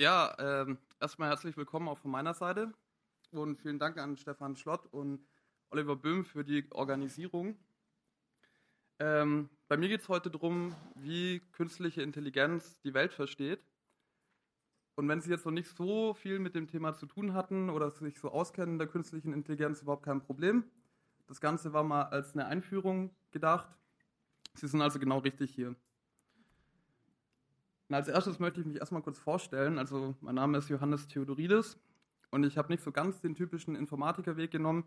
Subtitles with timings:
[0.00, 2.72] Ja, ähm, erstmal herzlich willkommen auch von meiner Seite
[3.32, 5.26] und vielen Dank an Stefan Schlott und
[5.68, 7.58] Oliver Böhm für die Organisierung.
[8.98, 13.62] Ähm, bei mir geht es heute darum, wie künstliche Intelligenz die Welt versteht.
[14.94, 17.90] Und wenn Sie jetzt noch nicht so viel mit dem Thema zu tun hatten oder
[17.90, 20.64] sich so auskennen der künstlichen Intelligenz, überhaupt kein Problem.
[21.26, 23.68] Das Ganze war mal als eine Einführung gedacht.
[24.54, 25.76] Sie sind also genau richtig hier.
[27.90, 29.76] Und als erstes möchte ich mich erstmal kurz vorstellen.
[29.76, 31.76] Also mein Name ist Johannes Theodorides
[32.30, 34.84] und ich habe nicht so ganz den typischen Informatikerweg genommen.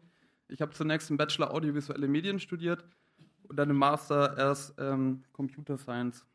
[0.48, 2.85] Ich habe zunächst im Bachelor Audiovisuelle Medien studiert
[3.49, 6.25] und dann im Master erst ähm, Computer Science.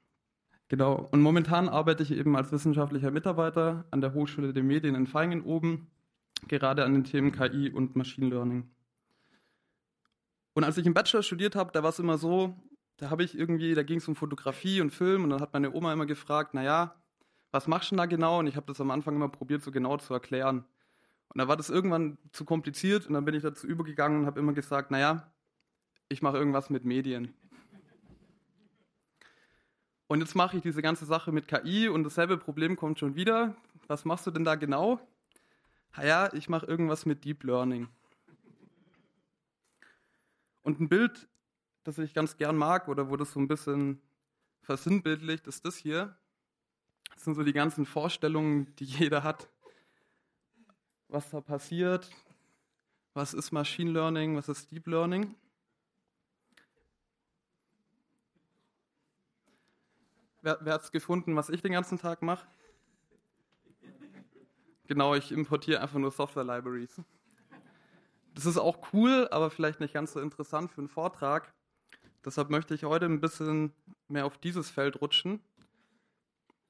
[0.69, 1.09] Genau.
[1.11, 5.41] Und momentan arbeite ich eben als wissenschaftlicher Mitarbeiter an der Hochschule der Medien in Feingen
[5.45, 5.87] oben,
[6.49, 8.69] gerade an den Themen KI und Machine Learning.
[10.53, 12.55] Und als ich im Bachelor studiert habe, da war es immer so,
[12.99, 15.73] da habe ich irgendwie, da ging es um Fotografie und Film und dann hat meine
[15.73, 16.95] Oma immer gefragt, naja,
[17.53, 18.41] was machst du denn da genau?
[18.41, 20.65] Und ich habe das am Anfang immer probiert, so genau zu erklären.
[21.29, 24.41] Und da war das irgendwann zu kompliziert und dann bin ich dazu übergegangen und habe
[24.41, 25.33] immer gesagt, naja,
[26.09, 27.35] ich mache irgendwas mit Medien.
[30.09, 33.55] Und jetzt mache ich diese ganze Sache mit KI und dasselbe Problem kommt schon wieder.
[33.87, 34.99] Was machst du denn da genau?
[36.03, 37.89] Ja, ich mache irgendwas mit Deep Learning.
[40.63, 41.29] Und ein Bild,
[41.85, 44.01] das ich ganz gern mag oder wo das so ein bisschen
[44.63, 46.17] versinnbildlicht, ist das hier.
[47.15, 49.49] Das sind so die ganzen Vorstellungen, die jeder hat,
[51.09, 52.11] was da passiert,
[53.15, 55.35] was ist Machine Learning, was ist Deep Learning.
[60.43, 62.47] Wer, wer hat es gefunden, was ich den ganzen Tag mache?
[64.87, 67.03] Genau, ich importiere einfach nur Software-Libraries.
[68.35, 71.53] Das ist auch cool, aber vielleicht nicht ganz so interessant für einen Vortrag.
[72.29, 73.73] Deshalb möchte ich heute ein bisschen
[74.07, 75.41] mehr auf dieses Feld rutschen.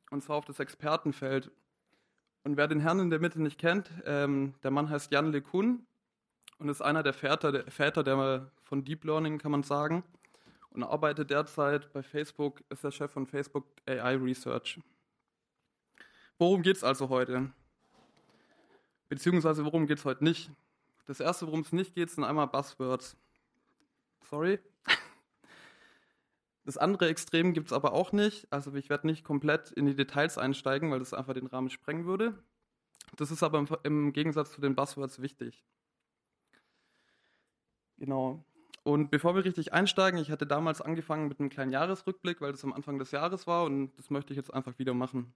[0.09, 1.51] Und zwar auf das Expertenfeld.
[2.45, 5.85] Und wer den Herrn in der Mitte nicht kennt, ähm, der Mann heißt Jan LeCun
[6.59, 10.05] und ist einer der Väter, der Väter der, von Deep Learning, kann man sagen.
[10.71, 14.79] Und arbeitet derzeit bei Facebook, ist der Chef von Facebook AI Research.
[16.39, 17.51] Worum geht es also heute?
[19.09, 20.53] Beziehungsweise worum geht es heute nicht?
[21.07, 23.17] Das erste, worum es nicht geht, sind einmal Buzzwords.
[24.23, 24.61] Sorry.
[26.69, 28.47] Das andere Extrem gibt es aber auch nicht.
[28.53, 32.05] Also ich werde nicht komplett in die Details einsteigen, weil das einfach den Rahmen sprengen
[32.05, 32.35] würde.
[33.17, 35.65] Das ist aber im, im Gegensatz zu den Buzzwords wichtig.
[37.97, 38.45] Genau.
[38.83, 42.65] Und bevor wir richtig einsteigen, ich hatte damals angefangen mit einem kleinen Jahresrückblick, weil das
[42.65, 45.33] am Anfang des Jahres war und das möchte ich jetzt einfach wieder machen.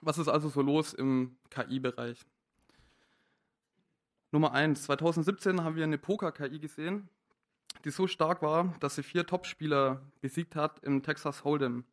[0.00, 2.24] Was ist also so los im KI-Bereich?
[4.30, 7.10] Nummer eins: 2017 haben wir eine Poker-KI gesehen,
[7.84, 11.84] die so stark war, dass sie vier Topspieler besiegt hat im Texas Hold'em.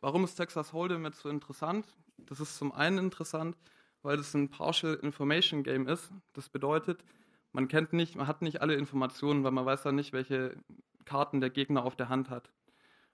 [0.00, 1.86] Warum ist Texas Hold'em jetzt so interessant?
[2.18, 3.56] Das ist zum einen interessant,
[4.02, 6.12] weil es ein Partial Information Game ist.
[6.32, 7.04] Das bedeutet,
[7.52, 10.56] man kennt nicht, man hat nicht alle Informationen, weil man weiß ja nicht, welche
[11.04, 12.50] Karten der Gegner auf der Hand hat.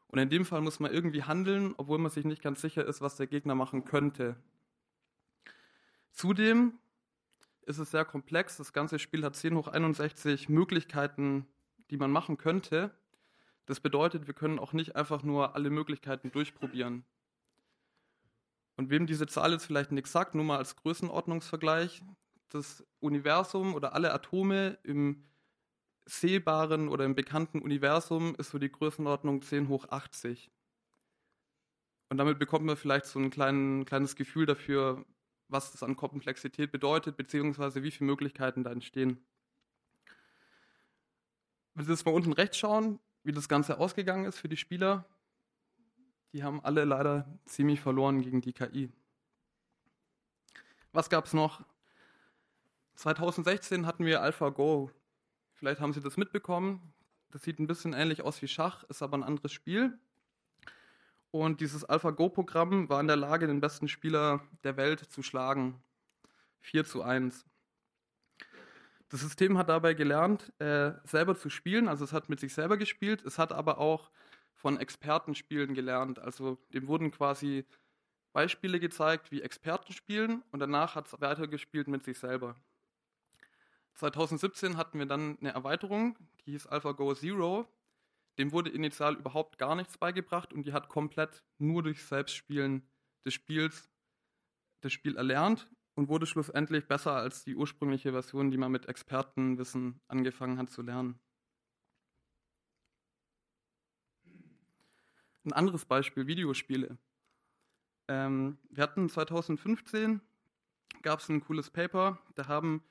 [0.08, 3.00] Und in dem Fall muss man irgendwie handeln, obwohl man sich nicht ganz sicher ist,
[3.00, 4.36] was der Gegner machen könnte.
[6.10, 6.78] Zudem
[7.66, 8.56] ist es sehr komplex.
[8.56, 11.46] Das ganze Spiel hat 10 hoch 61 Möglichkeiten,
[11.90, 12.94] die man machen könnte.
[13.66, 17.04] Das bedeutet, wir können auch nicht einfach nur alle Möglichkeiten durchprobieren.
[18.76, 22.02] Und wem diese Zahl jetzt vielleicht nicht sagt, nur mal als Größenordnungsvergleich,
[22.48, 25.24] das Universum oder alle Atome im
[26.06, 30.50] sehbaren oder im bekannten Universum ist so die Größenordnung 10 hoch 80.
[32.10, 35.04] Und damit bekommt man vielleicht so ein klein, kleines Gefühl dafür,
[35.48, 39.24] was das an Komplexität bedeutet, beziehungsweise wie viele Möglichkeiten da entstehen.
[41.74, 45.04] Wenn Sie jetzt mal unten rechts schauen, wie das Ganze ausgegangen ist für die Spieler,
[46.32, 48.92] die haben alle leider ziemlich verloren gegen die KI.
[50.92, 51.64] Was gab es noch?
[52.94, 54.90] 2016 hatten wir AlphaGo.
[55.54, 56.92] Vielleicht haben Sie das mitbekommen.
[57.30, 59.98] Das sieht ein bisschen ähnlich aus wie Schach, ist aber ein anderes Spiel.
[61.32, 65.82] Und dieses AlphaGo-Programm war in der Lage, den besten Spieler der Welt zu schlagen.
[66.60, 67.44] 4 zu 1.
[69.14, 72.76] Das System hat dabei gelernt, äh, selber zu spielen, also es hat mit sich selber
[72.76, 74.10] gespielt, es hat aber auch
[74.56, 76.18] von Experten spielen gelernt.
[76.18, 77.64] Also dem wurden quasi
[78.32, 80.42] Beispiele gezeigt, wie Experten spielen.
[80.50, 82.56] Und danach hat es weitergespielt mit sich selber.
[83.94, 87.68] 2017 hatten wir dann eine Erweiterung, die hieß AlphaGo Zero.
[88.36, 92.82] Dem wurde initial überhaupt gar nichts beigebracht und die hat komplett nur durch Selbstspielen
[93.24, 93.88] des Spiels
[94.80, 100.00] das Spiel erlernt und wurde schlussendlich besser als die ursprüngliche Version, die man mit Expertenwissen
[100.08, 101.18] angefangen hat zu lernen.
[105.44, 106.98] Ein anderes Beispiel, Videospiele.
[108.08, 110.20] Ähm, wir hatten 2015
[111.02, 112.82] gab es ein cooles Paper, da haben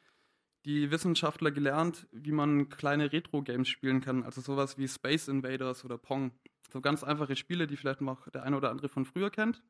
[0.65, 5.97] die Wissenschaftler gelernt, wie man kleine Retro-Games spielen kann, also sowas wie Space Invaders oder
[5.97, 6.31] Pong.
[6.71, 9.61] So ganz einfache Spiele, die vielleicht noch der eine oder andere von früher kennt.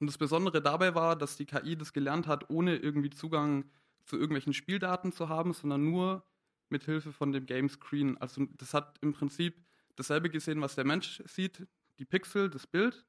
[0.00, 3.70] Und das Besondere dabei war, dass die KI das gelernt hat, ohne irgendwie Zugang
[4.04, 6.24] zu irgendwelchen Spieldaten zu haben, sondern nur
[6.70, 8.16] mit Hilfe von dem Game Screen.
[8.18, 9.62] Also das hat im Prinzip
[9.96, 11.66] dasselbe gesehen, was der Mensch sieht,
[11.98, 13.04] die Pixel, das Bild,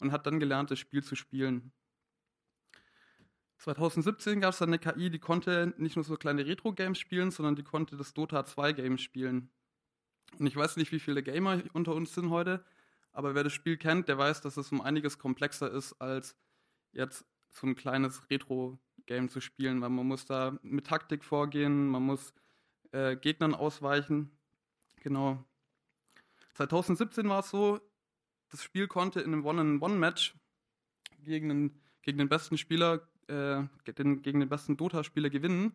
[0.00, 1.72] und hat dann gelernt, das Spiel zu spielen.
[3.58, 7.56] 2017 gab es dann eine KI, die konnte nicht nur so kleine Retro-Games spielen, sondern
[7.56, 9.50] die konnte das Dota 2-Game spielen.
[10.38, 12.62] Und ich weiß nicht, wie viele Gamer unter uns sind heute,
[13.16, 16.36] aber wer das Spiel kennt, der weiß, dass es um einiges komplexer ist, als
[16.92, 22.02] jetzt so ein kleines Retro-Game zu spielen, weil man muss da mit Taktik vorgehen, man
[22.02, 22.34] muss
[22.92, 24.30] äh, Gegnern ausweichen.
[24.96, 25.42] Genau.
[26.56, 27.80] 2017 war es so,
[28.50, 30.34] das Spiel konnte in einem One-on-One-Match
[31.22, 33.62] gegen den, gegen den besten Spieler, äh,
[33.94, 35.74] den, gegen den besten Dota-Spieler gewinnen.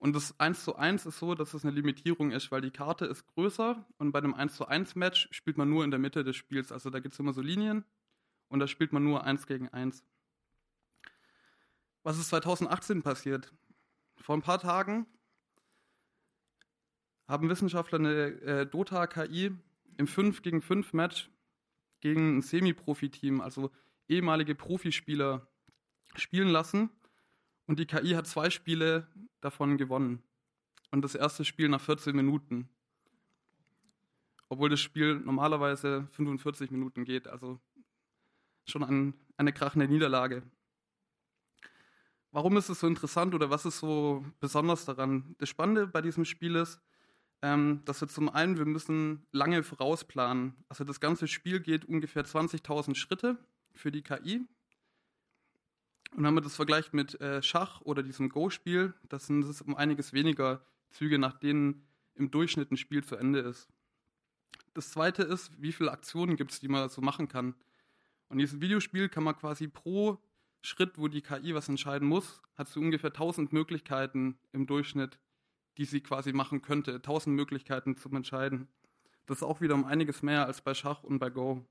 [0.00, 3.04] Und das 1 zu 1 ist so, dass es eine Limitierung ist, weil die Karte
[3.04, 6.24] ist größer und bei einem 1 zu 1 Match spielt man nur in der Mitte
[6.24, 6.72] des Spiels.
[6.72, 7.84] Also da gibt es immer so Linien
[8.48, 10.02] und da spielt man nur 1 gegen 1.
[12.02, 13.52] Was ist 2018 passiert?
[14.16, 15.06] Vor ein paar Tagen
[17.28, 19.52] haben Wissenschaftler eine äh, Dota-KI
[19.98, 21.30] im 5 gegen 5 Match
[22.00, 23.70] gegen ein Semi-Profi-Team, also
[24.08, 25.46] ehemalige Profispieler,
[26.16, 26.88] spielen lassen
[27.70, 29.06] und die KI hat zwei Spiele
[29.40, 30.20] davon gewonnen.
[30.90, 32.68] Und das erste Spiel nach 14 Minuten.
[34.48, 37.28] Obwohl das Spiel normalerweise 45 Minuten geht.
[37.28, 37.60] Also
[38.66, 40.42] schon ein, eine krachende Niederlage.
[42.32, 45.36] Warum ist es so interessant oder was ist so besonders daran?
[45.38, 46.80] Das Spannende bei diesem Spiel ist,
[47.40, 50.56] ähm, dass wir zum einen, wir müssen lange vorausplanen.
[50.68, 53.38] Also das ganze Spiel geht ungefähr 20.000 Schritte
[53.74, 54.44] für die KI.
[56.16, 59.76] Und wenn man das vergleicht mit äh, Schach oder diesem Go-Spiel, das sind es um
[59.76, 63.68] einiges weniger Züge, nach denen im Durchschnitt ein Spiel zu Ende ist.
[64.74, 67.54] Das zweite ist, wie viele Aktionen gibt es, die man so machen kann.
[68.28, 70.18] Und in diesem Videospiel kann man quasi pro
[70.62, 75.18] Schritt, wo die KI was entscheiden muss, hat sie ungefähr 1000 Möglichkeiten im Durchschnitt,
[75.78, 76.96] die sie quasi machen könnte.
[76.96, 78.68] 1000 Möglichkeiten zum Entscheiden.
[79.26, 81.64] Das ist auch wieder um einiges mehr als bei Schach und bei Go.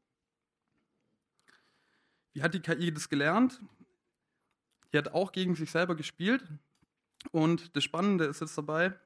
[2.33, 3.61] Wie hat die KI das gelernt?
[4.91, 6.43] Die hat auch gegen sich selber gespielt.
[7.31, 8.97] Und das Spannende ist jetzt dabei,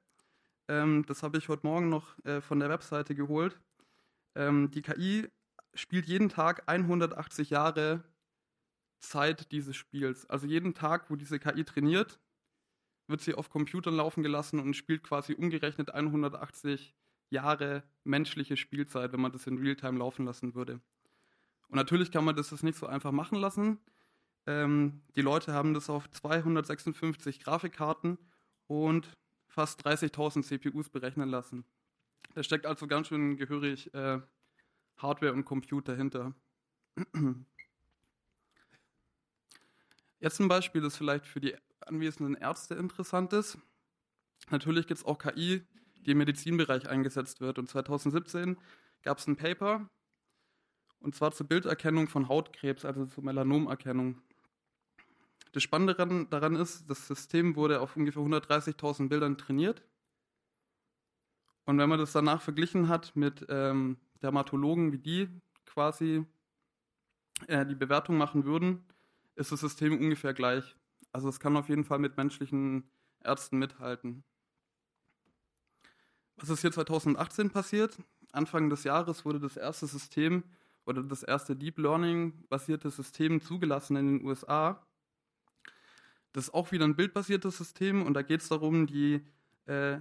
[0.68, 3.60] ähm, das habe ich heute Morgen noch äh, von der Webseite geholt.
[4.36, 5.28] Ähm, die KI
[5.74, 8.04] spielt jeden Tag 180 Jahre
[9.00, 10.30] Zeit dieses Spiels.
[10.30, 12.20] Also jeden Tag, wo diese KI trainiert,
[13.08, 16.96] wird sie auf Computern laufen gelassen und spielt quasi umgerechnet 180
[17.30, 20.80] Jahre menschliche Spielzeit, wenn man das in Realtime laufen lassen würde.
[21.68, 23.80] Und natürlich kann man das jetzt nicht so einfach machen lassen.
[24.46, 28.18] Ähm, die Leute haben das auf 256 Grafikkarten
[28.68, 29.14] und
[29.48, 31.64] fast 30.000 CPUs berechnen lassen.
[32.34, 34.20] Da steckt also ganz schön gehörig äh,
[34.98, 36.34] Hardware und Computer hinter.
[40.20, 43.58] Jetzt ein Beispiel, das vielleicht für die anwesenden Ärzte interessant ist.
[44.50, 45.64] Natürlich gibt es auch KI,
[45.96, 47.60] die im Medizinbereich eingesetzt wird.
[47.60, 48.58] Und 2017
[49.04, 49.90] gab es ein Paper,
[51.00, 54.22] und zwar zur Bilderkennung von Hautkrebs, also zur Melanomerkennung.
[55.54, 59.84] Das Spannende daran, daran ist, das System wurde auf ungefähr 130.000 Bildern trainiert.
[61.66, 65.30] Und wenn man das danach verglichen hat mit ähm, Dermatologen, wie die
[65.66, 66.26] quasi
[67.48, 68.84] äh, die Bewertung machen würden,
[69.36, 70.76] ist das System ungefähr gleich.
[71.12, 72.90] Also es kann auf jeden Fall mit menschlichen
[73.24, 74.24] Ärzten mithalten.
[76.38, 77.98] Was ist hier 2018 passiert?
[78.32, 80.44] Anfang des Jahres wurde das erste System
[80.86, 84.84] oder das erste Deep Learning basierte System zugelassen in den USA.
[86.34, 89.22] Das ist auch wieder ein bildbasiertes System und da geht es darum, die
[89.66, 90.00] äh,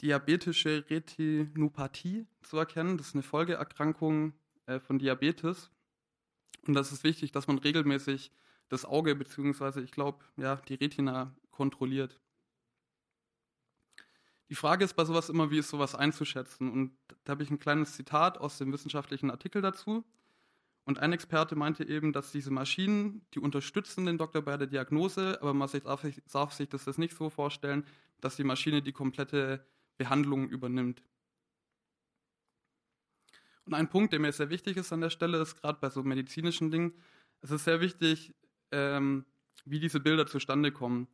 [0.00, 2.96] diabetische Retinopathie zu erkennen.
[2.96, 4.32] Das ist eine Folgeerkrankung
[4.66, 5.70] äh, von Diabetes.
[6.66, 8.32] Und das ist wichtig, dass man regelmäßig
[8.68, 12.18] das Auge beziehungsweise ich glaube, ja, die Retina kontrolliert.
[14.48, 16.72] Die Frage ist bei sowas immer, wie ist sowas einzuschätzen?
[16.72, 20.04] Und da habe ich ein kleines Zitat aus dem wissenschaftlichen Artikel dazu.
[20.90, 25.38] Und ein Experte meinte eben, dass diese Maschinen, die unterstützen den Doktor bei der Diagnose,
[25.40, 27.86] aber man darf sich, darf sich das nicht so vorstellen,
[28.20, 29.64] dass die Maschine die komplette
[29.98, 31.04] Behandlung übernimmt.
[33.66, 36.02] Und ein Punkt, der mir sehr wichtig ist an der Stelle, ist gerade bei so
[36.02, 36.92] medizinischen Dingen,
[37.40, 38.34] es ist sehr wichtig,
[38.72, 39.24] ähm,
[39.64, 41.06] wie diese Bilder zustande kommen.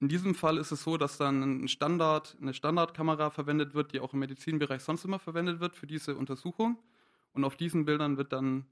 [0.00, 4.00] In diesem Fall ist es so, dass dann ein Standard, eine Standardkamera verwendet wird, die
[4.00, 6.78] auch im Medizinbereich sonst immer verwendet wird für diese Untersuchung.
[7.32, 8.66] Und auf diesen Bildern wird dann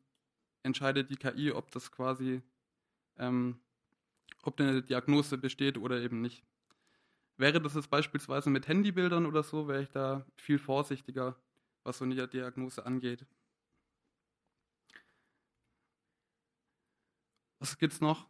[0.63, 2.43] entscheidet die KI, ob das quasi,
[3.19, 3.61] ähm,
[4.43, 6.45] ob eine Diagnose besteht oder eben nicht.
[7.37, 11.37] Wäre das jetzt beispielsweise mit Handybildern oder so, wäre ich da viel vorsichtiger,
[11.85, 13.25] was so eine Diagnose angeht.
[17.59, 18.27] Was gibt's noch?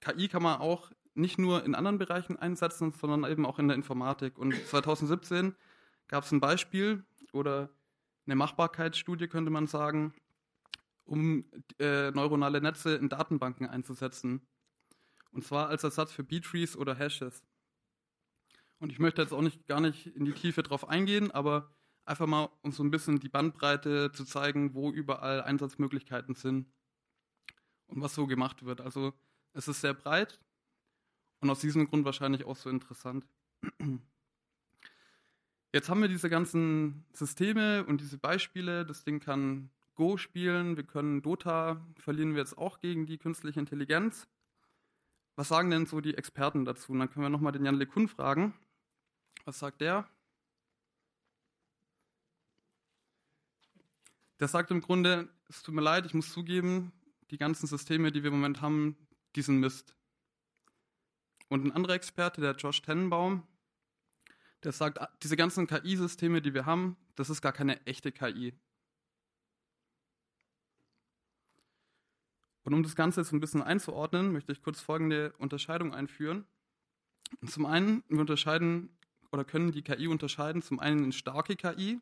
[0.00, 3.76] KI kann man auch nicht nur in anderen Bereichen einsetzen, sondern eben auch in der
[3.76, 4.38] Informatik.
[4.38, 5.54] Und 2017
[6.08, 7.70] gab es ein Beispiel oder
[8.26, 10.14] eine Machbarkeitsstudie, könnte man sagen,
[11.04, 11.44] um
[11.78, 14.46] äh, neuronale Netze in Datenbanken einzusetzen.
[15.30, 17.42] Und zwar als Ersatz für B-Trees oder Hashes.
[18.78, 21.72] Und ich möchte jetzt auch nicht gar nicht in die Tiefe drauf eingehen, aber
[22.04, 26.66] einfach mal, um so ein bisschen die Bandbreite zu zeigen, wo überall Einsatzmöglichkeiten sind
[27.86, 28.80] und was so gemacht wird.
[28.80, 29.12] Also
[29.52, 30.40] es ist sehr breit
[31.40, 33.26] und aus diesem Grund wahrscheinlich auch so interessant.
[35.72, 38.84] Jetzt haben wir diese ganzen Systeme und diese Beispiele.
[38.84, 43.60] Das Ding kann Go spielen, wir können Dota, verlieren wir jetzt auch gegen die künstliche
[43.60, 44.26] Intelligenz.
[45.36, 46.92] Was sagen denn so die Experten dazu?
[46.92, 48.54] Und dann können wir nochmal den Jan LeCun fragen.
[49.44, 50.08] Was sagt der?
[54.40, 56.92] Der sagt im Grunde, es tut mir leid, ich muss zugeben,
[57.30, 58.96] die ganzen Systeme, die wir im Moment haben,
[59.36, 59.94] die sind Mist.
[61.48, 63.46] Und ein anderer Experte, der Josh Tennenbaum,
[64.64, 68.54] der sagt, diese ganzen KI-Systeme, die wir haben, das ist gar keine echte KI.
[72.64, 76.46] Und um das Ganze jetzt ein bisschen einzuordnen, möchte ich kurz folgende Unterscheidung einführen.
[77.46, 78.96] Zum einen, wir unterscheiden
[79.32, 82.00] oder können die KI unterscheiden, zum einen in starke KI,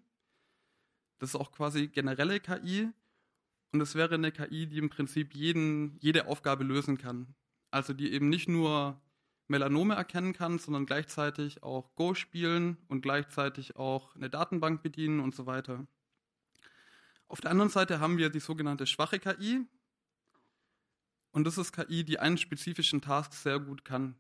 [1.19, 2.91] das ist auch quasi generelle KI,
[3.73, 7.35] und das wäre eine KI, die im Prinzip jeden, jede Aufgabe lösen kann.
[7.71, 9.01] Also die eben nicht nur
[9.47, 15.35] Melanome erkennen kann, sondern gleichzeitig auch Go spielen und gleichzeitig auch eine Datenbank bedienen und
[15.35, 15.87] so weiter.
[17.29, 19.65] Auf der anderen Seite haben wir die sogenannte schwache KI.
[21.33, 24.17] Und das ist KI, die einen spezifischen Task sehr gut kann.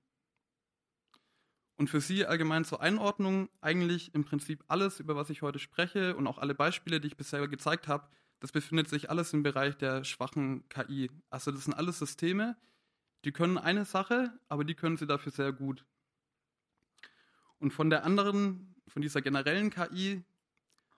[1.76, 6.14] Und für Sie allgemein zur Einordnung, eigentlich im Prinzip alles, über was ich heute spreche
[6.14, 8.06] und auch alle Beispiele, die ich bisher gezeigt habe,
[8.38, 11.10] das befindet sich alles im Bereich der schwachen KI.
[11.30, 12.56] Also das sind alles Systeme,
[13.24, 15.84] die können eine Sache, aber die können sie dafür sehr gut.
[17.58, 20.24] Und von der anderen, von dieser generellen KI,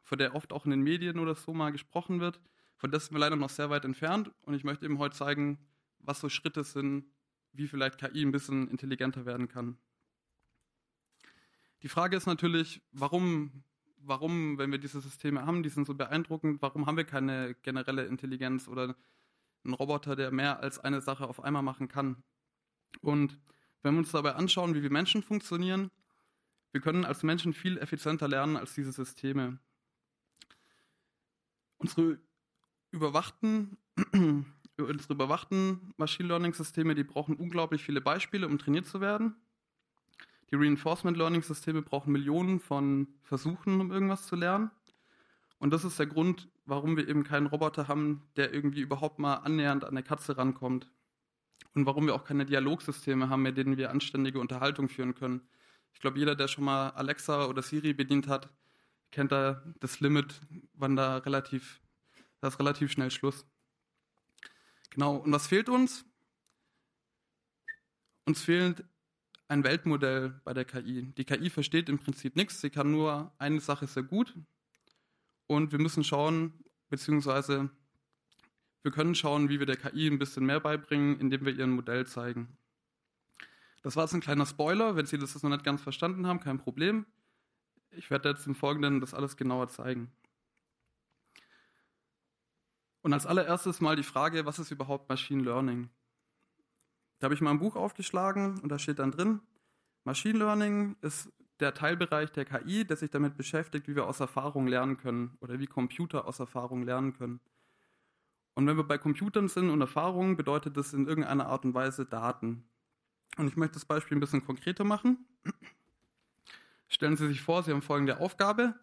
[0.04, 2.40] von der oft auch in den Medien oder so mal gesprochen wird,
[2.76, 4.30] von der sind wir leider noch sehr weit entfernt.
[4.42, 5.58] Und ich möchte eben heute zeigen,
[6.02, 7.06] was so Schritte sind,
[7.52, 9.78] wie vielleicht KI ein bisschen intelligenter werden kann.
[11.82, 13.64] Die Frage ist natürlich, warum
[14.04, 18.06] warum, wenn wir diese Systeme haben, die sind so beeindruckend, warum haben wir keine generelle
[18.06, 18.96] Intelligenz oder
[19.64, 22.22] einen Roboter, der mehr als eine Sache auf einmal machen kann?
[23.00, 23.38] Und
[23.82, 25.90] wenn wir uns dabei anschauen, wie wir Menschen funktionieren,
[26.72, 29.58] wir können als Menschen viel effizienter lernen als diese Systeme.
[31.78, 32.18] Unsere
[32.90, 33.76] überwachten,
[34.84, 39.36] unsere überwachten Machine Learning Systeme, die brauchen unglaublich viele Beispiele, um trainiert zu werden.
[40.50, 44.70] Die Reinforcement Learning Systeme brauchen Millionen von Versuchen, um irgendwas zu lernen.
[45.58, 49.36] Und das ist der Grund, warum wir eben keinen Roboter haben, der irgendwie überhaupt mal
[49.36, 50.90] annähernd an eine Katze rankommt.
[51.74, 55.40] Und warum wir auch keine Dialogsysteme haben, mit denen wir anständige Unterhaltung führen können.
[55.94, 58.50] Ich glaube, jeder, der schon mal Alexa oder Siri bedient hat,
[59.10, 60.40] kennt da das Limit,
[60.74, 61.80] wann da relativ,
[62.40, 63.46] da ist relativ schnell Schluss.
[64.94, 66.04] Genau, und was fehlt uns?
[68.26, 68.84] Uns fehlt
[69.48, 71.12] ein Weltmodell bei der KI.
[71.16, 74.34] Die KI versteht im Prinzip nichts, sie kann nur eine Sache sehr gut.
[75.46, 76.52] Und wir müssen schauen,
[76.88, 77.70] beziehungsweise
[78.82, 81.70] wir können schauen, wie wir der KI ein bisschen mehr beibringen, indem wir ihr ein
[81.70, 82.48] Modell zeigen.
[83.82, 84.96] Das war jetzt ein kleiner Spoiler.
[84.96, 87.06] Wenn Sie das noch nicht ganz verstanden haben, kein Problem.
[87.90, 90.10] Ich werde jetzt im Folgenden das alles genauer zeigen.
[93.02, 95.90] Und als allererstes mal die Frage, was ist überhaupt Machine Learning?
[97.18, 99.40] Da habe ich mal ein Buch aufgeschlagen und da steht dann drin,
[100.04, 101.30] Machine Learning ist
[101.60, 105.58] der Teilbereich der KI, der sich damit beschäftigt, wie wir aus Erfahrung lernen können oder
[105.60, 107.40] wie Computer aus Erfahrung lernen können.
[108.54, 112.04] Und wenn wir bei Computern sind und Erfahrungen, bedeutet das in irgendeiner Art und Weise
[112.04, 112.64] Daten.
[113.36, 115.24] Und ich möchte das Beispiel ein bisschen konkreter machen.
[116.88, 118.74] Stellen Sie sich vor, Sie haben folgende Aufgabe.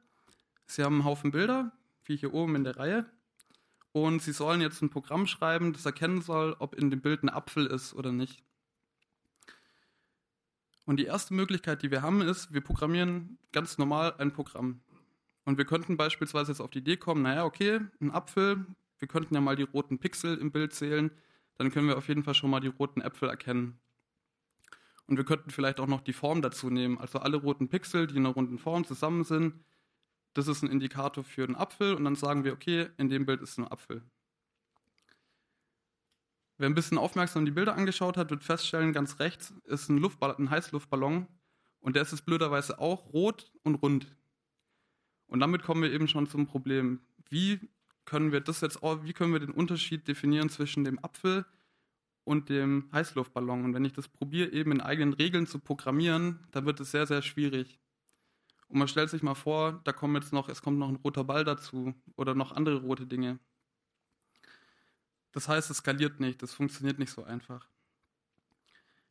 [0.65, 1.71] Sie haben einen Haufen Bilder,
[2.05, 3.05] wie hier oben in der Reihe
[3.91, 7.29] und sie sollen jetzt ein Programm schreiben, das erkennen soll, ob in dem Bild ein
[7.29, 8.43] Apfel ist oder nicht.
[10.85, 14.81] Und die erste Möglichkeit, die wir haben, ist, wir programmieren ganz normal ein Programm.
[15.45, 18.65] Und wir könnten beispielsweise jetzt auf die Idee kommen, naja, okay, ein Apfel,
[18.99, 21.11] wir könnten ja mal die roten Pixel im Bild zählen,
[21.57, 23.79] dann können wir auf jeden Fall schon mal die roten Äpfel erkennen.
[25.07, 28.15] Und wir könnten vielleicht auch noch die Form dazu nehmen, also alle roten Pixel, die
[28.15, 29.55] in einer runden Form zusammen sind,
[30.39, 33.41] das ist ein Indikator für einen Apfel und dann sagen wir, okay, in dem Bild
[33.41, 34.01] ist ein Apfel.
[36.57, 40.35] Wer ein bisschen aufmerksam die Bilder angeschaut hat, wird feststellen, ganz rechts ist ein, Luftball
[40.37, 41.27] ein Heißluftballon
[41.79, 44.07] und der ist es blöderweise auch rot und rund.
[45.27, 47.01] Und damit kommen wir eben schon zum Problem.
[47.29, 47.59] Wie
[48.05, 51.45] können wir das jetzt, wie können wir den Unterschied definieren zwischen dem Apfel
[52.23, 53.65] und dem Heißluftballon?
[53.65, 57.07] Und wenn ich das probiere, eben in eigenen Regeln zu programmieren, dann wird es sehr,
[57.07, 57.79] sehr schwierig.
[58.69, 61.23] Und man stellt sich mal vor, da kommt jetzt noch, es kommt noch ein roter
[61.23, 63.39] Ball dazu oder noch andere rote Dinge.
[65.31, 67.67] Das heißt, es skaliert nicht, das funktioniert nicht so einfach.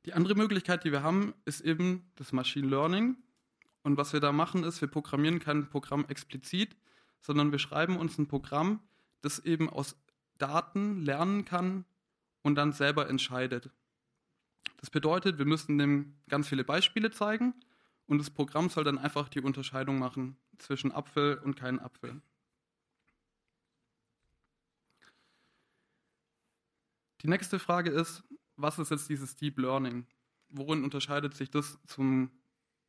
[0.07, 3.17] Die andere Möglichkeit, die wir haben, ist eben das Machine Learning.
[3.83, 6.77] Und was wir da machen, ist, wir programmieren kein Programm explizit,
[7.21, 8.81] sondern wir schreiben uns ein Programm,
[9.23, 9.97] das eben aus
[10.39, 11.85] Daten lernen kann
[12.43, 13.71] und dann selber entscheidet.
[14.77, 17.55] Das bedeutet, wir müssen dem ganz viele Beispiele zeigen
[18.09, 22.21] und das Programm soll dann einfach die Unterscheidung machen zwischen Apfel und keinem Apfel.
[27.21, 28.25] Die nächste Frage ist,
[28.57, 30.07] was ist jetzt dieses Deep Learning?
[30.49, 32.31] Worin unterscheidet sich das zum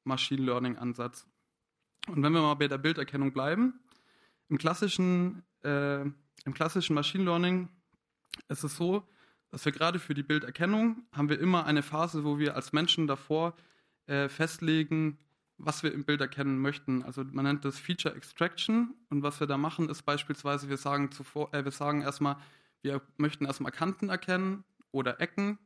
[0.06, 1.28] Machine Learning Ansatz?
[2.08, 3.80] Und wenn wir mal bei der Bilderkennung bleiben,
[4.48, 7.68] im klassischen, äh, im klassischen Machine Learning
[8.48, 9.06] ist es so,
[9.52, 13.06] dass wir gerade für die Bilderkennung haben wir immer eine Phase, wo wir als Menschen
[13.06, 13.56] davor
[14.10, 15.18] äh, festlegen,
[15.58, 17.04] was wir im Bild erkennen möchten.
[17.04, 21.12] Also man nennt das Feature Extraction und was wir da machen ist beispielsweise, wir sagen
[21.12, 22.38] zuvor, äh, wir sagen erstmal,
[22.82, 25.60] wir möchten erstmal Kanten erkennen oder Ecken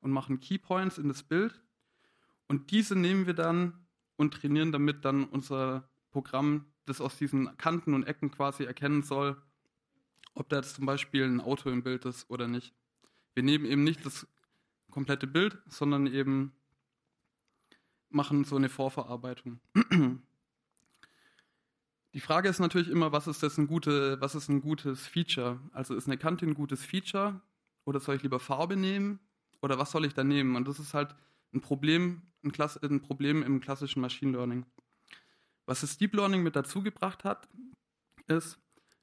[0.00, 1.60] und machen Keypoints in das Bild
[2.46, 3.86] und diese nehmen wir dann
[4.16, 9.40] und trainieren damit dann unser Programm das aus diesen Kanten und Ecken quasi erkennen soll,
[10.34, 12.74] ob da jetzt zum Beispiel ein Auto im Bild ist oder nicht.
[13.34, 14.26] Wir nehmen eben nicht das
[14.90, 16.52] komplette Bild, sondern eben
[18.14, 19.60] machen so eine Vorverarbeitung.
[22.14, 25.60] Die Frage ist natürlich immer, was ist das ein, gute, was ist ein gutes Feature?
[25.72, 27.40] Also ist eine Kante ein gutes Feature
[27.84, 29.18] oder soll ich lieber Farbe nehmen
[29.62, 30.56] oder was soll ich da nehmen?
[30.56, 31.14] Und das ist halt
[31.54, 34.66] ein Problem, ein, Klass ein Problem im klassischen Machine Learning.
[35.64, 37.48] Was das Deep Learning mit dazu gebracht hat,
[38.26, 38.58] ist,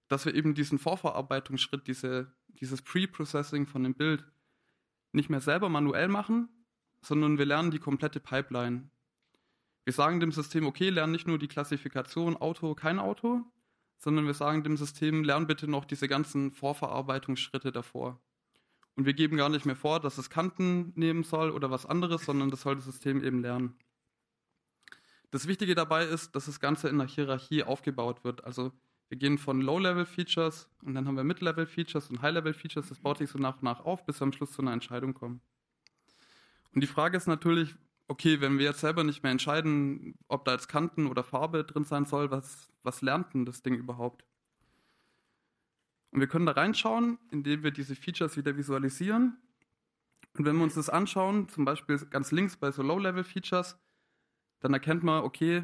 [0.08, 4.24] dass wir eben diesen Vorverarbeitungsschritt, diese, dieses Pre-Processing von dem Bild
[5.14, 6.50] nicht mehr selber manuell machen,
[7.02, 8.90] sondern wir lernen die komplette Pipeline.
[9.90, 13.42] Wir sagen dem System, okay, lern nicht nur die Klassifikation Auto, kein Auto,
[13.98, 18.22] sondern wir sagen dem System, lern bitte noch diese ganzen Vorverarbeitungsschritte davor.
[18.96, 22.24] Und wir geben gar nicht mehr vor, dass es Kanten nehmen soll oder was anderes,
[22.24, 23.80] sondern das soll das System eben lernen.
[25.32, 28.44] Das Wichtige dabei ist, dass das Ganze in einer Hierarchie aufgebaut wird.
[28.44, 28.72] Also
[29.08, 32.90] wir gehen von Low-Level-Features und dann haben wir Mid-Level-Features und High-Level-Features.
[32.90, 35.16] Das baut sich so nach und nach auf, bis wir am Schluss zu einer Entscheidung
[35.16, 35.42] kommen.
[36.76, 37.74] Und die Frage ist natürlich,
[38.10, 41.86] okay, wenn wir jetzt selber nicht mehr entscheiden, ob da jetzt Kanten oder Farbe drin
[41.86, 44.26] sein soll, was, was lernt denn das Ding überhaupt?
[46.12, 49.38] Und wir können da reinschauen, indem wir diese Features wieder visualisieren.
[50.34, 53.78] Und wenn wir uns das anschauen, zum Beispiel ganz links bei so Low-Level-Features,
[54.60, 55.64] dann erkennt man, okay,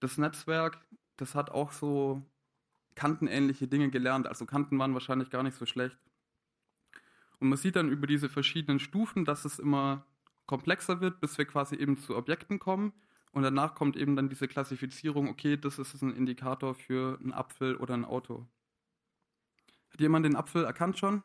[0.00, 2.22] das Netzwerk, das hat auch so
[2.94, 4.26] kantenähnliche Dinge gelernt.
[4.26, 5.96] Also Kanten waren wahrscheinlich gar nicht so schlecht.
[7.38, 10.06] Und man sieht dann über diese verschiedenen Stufen, dass es immer
[10.46, 12.92] komplexer wird, bis wir quasi eben zu Objekten kommen.
[13.32, 17.76] Und danach kommt eben dann diese Klassifizierung, okay, das ist ein Indikator für einen Apfel
[17.76, 18.46] oder ein Auto.
[19.90, 21.22] Hat jemand den Apfel erkannt schon?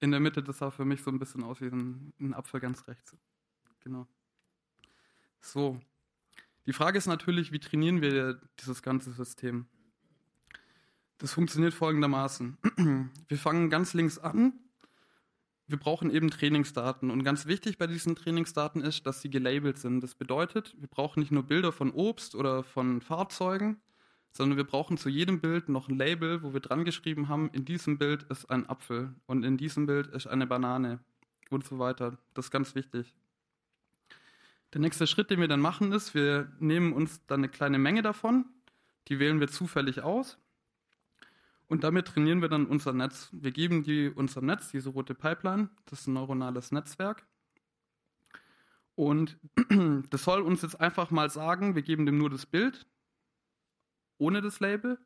[0.00, 2.60] in der Mitte, das sah für mich so ein bisschen aus wie ein, ein Apfel
[2.60, 3.16] ganz rechts.
[3.80, 4.06] Genau.
[5.40, 5.80] So.
[6.66, 9.66] Die Frage ist natürlich, wie trainieren wir dieses ganze System?
[11.18, 12.58] Das funktioniert folgendermaßen.
[13.28, 14.52] Wir fangen ganz links an.
[15.68, 17.10] Wir brauchen eben Trainingsdaten.
[17.10, 20.00] Und ganz wichtig bei diesen Trainingsdaten ist, dass sie gelabelt sind.
[20.00, 23.78] Das bedeutet, wir brauchen nicht nur Bilder von Obst oder von Fahrzeugen,
[24.32, 27.66] sondern wir brauchen zu jedem Bild noch ein Label, wo wir dran geschrieben haben, in
[27.66, 31.00] diesem Bild ist ein Apfel und in diesem Bild ist eine Banane
[31.50, 32.16] und so weiter.
[32.32, 33.14] Das ist ganz wichtig.
[34.72, 38.00] Der nächste Schritt, den wir dann machen, ist, wir nehmen uns dann eine kleine Menge
[38.00, 38.46] davon,
[39.08, 40.38] die wählen wir zufällig aus
[41.68, 43.28] und damit trainieren wir dann unser Netz.
[43.32, 47.26] Wir geben die, unser Netz, diese rote Pipeline, das ist ein neuronales Netzwerk.
[48.94, 49.38] Und
[50.10, 52.86] das soll uns jetzt einfach mal sagen, wir geben dem nur das Bild,
[54.16, 54.98] ohne das Label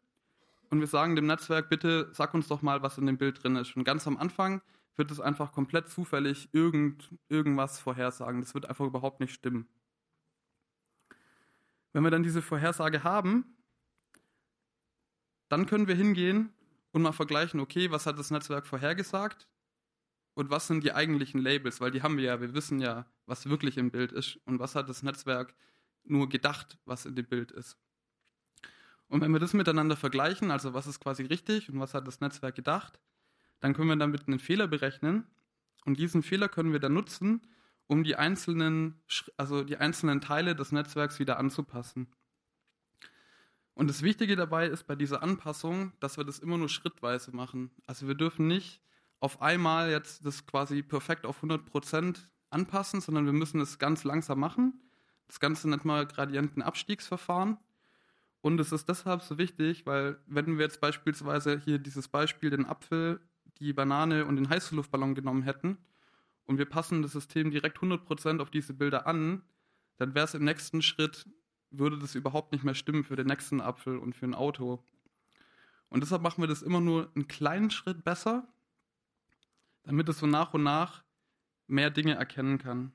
[0.71, 3.57] und wir sagen dem Netzwerk, bitte sag uns doch mal, was in dem Bild drin
[3.57, 3.77] ist.
[3.77, 4.63] Und ganz am Anfang
[4.97, 8.41] wird es einfach komplett zufällig irgend, irgendwas vorhersagen.
[8.41, 9.69] Das wird einfach überhaupt nicht stimmen.
[11.93, 13.57] Wenn wir dann diese Vorhersage haben,
[15.53, 16.51] dann können wir hingehen
[16.93, 19.47] und mal vergleichen, okay, was hat das Netzwerk vorhergesagt
[20.33, 23.47] und was sind die eigentlichen Labels, weil die haben wir ja, wir wissen ja, was
[23.51, 25.55] wirklich im Bild ist und was hat das Netzwerk
[26.05, 27.77] nur gedacht, was in dem Bild ist.
[29.09, 32.23] Und wenn wir das miteinander vergleichen, also was ist quasi richtig und was hat das
[32.23, 32.99] Netzwerk gedacht,
[33.61, 35.27] dann können wir damit einen Fehler berechnen.
[35.85, 37.43] Und diesen Fehler können wir dann nutzen,
[37.89, 39.03] um die einzelnen,
[39.37, 42.09] also die einzelnen Teile des Netzwerks wieder anzupassen.
[43.75, 47.71] Und das Wichtige dabei ist bei dieser Anpassung, dass wir das immer nur schrittweise machen.
[47.87, 48.83] Also wir dürfen nicht
[49.21, 52.19] auf einmal jetzt das quasi perfekt auf 100%
[52.51, 54.81] anpassen, sondern wir müssen es ganz langsam machen.
[55.27, 57.57] Das Ganze nennt man Gradientenabstiegsverfahren.
[58.43, 62.67] Und es ist deshalb so wichtig, weil wenn wir jetzt beispielsweise hier dieses Beispiel den
[62.67, 63.21] Apfel,
[63.61, 65.79] die Banane und den Heißluftballon genommen hätten
[66.45, 69.43] und wir passen das System direkt 100% auf diese Bilder an,
[69.97, 71.27] dann wäre es im nächsten Schritt
[71.73, 74.83] würde das überhaupt nicht mehr stimmen für den nächsten Apfel und für ein Auto.
[75.89, 78.49] Und deshalb machen wir das immer nur einen kleinen Schritt besser,
[79.83, 81.05] damit es so nach und nach
[81.67, 82.93] mehr Dinge erkennen kann.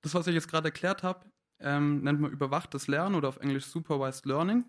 [0.00, 3.66] Das, was ich jetzt gerade erklärt habe, ähm, nennt man überwachtes Lernen oder auf Englisch
[3.66, 4.64] Supervised Learning.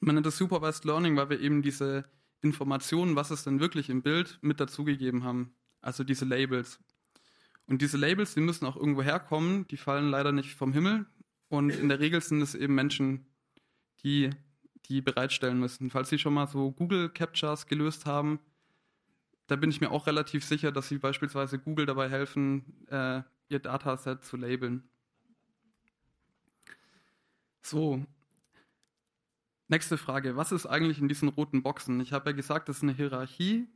[0.00, 2.04] Man nennt das Supervised Learning, weil wir eben diese
[2.40, 5.54] Informationen, was es denn wirklich im Bild, mit dazugegeben haben.
[5.80, 6.80] Also diese Labels.
[7.66, 11.06] Und diese Labels, die müssen auch irgendwo herkommen, die fallen leider nicht vom Himmel.
[11.48, 13.26] Und in der Regel sind es eben Menschen,
[14.02, 14.30] die
[14.86, 15.90] die bereitstellen müssen.
[15.90, 18.38] Falls Sie schon mal so Google Captchas gelöst haben,
[19.46, 23.58] da bin ich mir auch relativ sicher, dass Sie beispielsweise Google dabei helfen, äh, Ihr
[23.58, 24.88] Dataset zu labeln.
[27.62, 28.04] So,
[29.68, 30.36] nächste Frage.
[30.36, 32.00] Was ist eigentlich in diesen roten Boxen?
[32.00, 33.68] Ich habe ja gesagt, das ist eine Hierarchie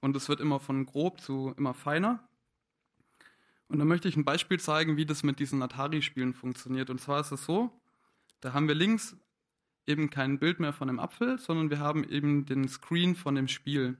[0.00, 2.26] und es wird immer von grob zu immer feiner.
[3.68, 6.90] Und da möchte ich ein Beispiel zeigen, wie das mit diesen Atari-Spielen funktioniert.
[6.90, 7.70] Und zwar ist es so,
[8.40, 9.16] da haben wir links
[9.86, 13.48] eben kein Bild mehr von dem Apfel, sondern wir haben eben den Screen von dem
[13.48, 13.96] Spiel.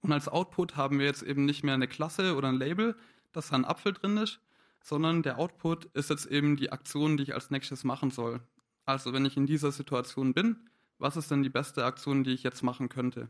[0.00, 2.96] Und als Output haben wir jetzt eben nicht mehr eine Klasse oder ein Label,
[3.32, 4.40] dass da ein Apfel drin ist,
[4.82, 8.40] sondern der Output ist jetzt eben die Aktion, die ich als nächstes machen soll.
[8.84, 10.56] Also wenn ich in dieser Situation bin,
[10.98, 13.28] was ist denn die beste Aktion, die ich jetzt machen könnte?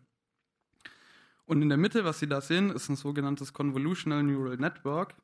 [1.46, 5.14] Und in der Mitte, was Sie da sehen, ist ein sogenanntes Convolutional Neural Network.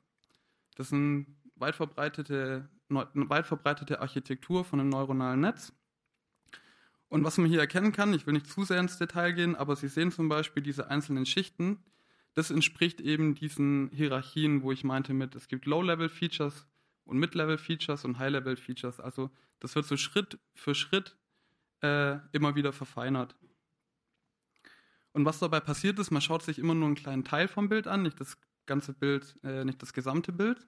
[0.76, 5.72] Das ist eine weit verbreitete, weit verbreitete Architektur von einem neuronalen Netz.
[7.08, 9.76] Und was man hier erkennen kann, ich will nicht zu sehr ins Detail gehen, aber
[9.76, 11.84] Sie sehen zum Beispiel diese einzelnen Schichten,
[12.34, 16.66] das entspricht eben diesen Hierarchien, wo ich meinte mit, es gibt Low-Level-Features
[17.04, 19.00] und Mid-Level-Features und High-Level-Features.
[19.00, 19.30] Also
[19.60, 21.16] das wird so Schritt für Schritt
[21.82, 23.36] äh, immer wieder verfeinert.
[25.12, 27.86] Und was dabei passiert ist, man schaut sich immer nur einen kleinen Teil vom Bild
[27.86, 30.66] an, nicht das ganze Bild, äh, nicht das gesamte Bild.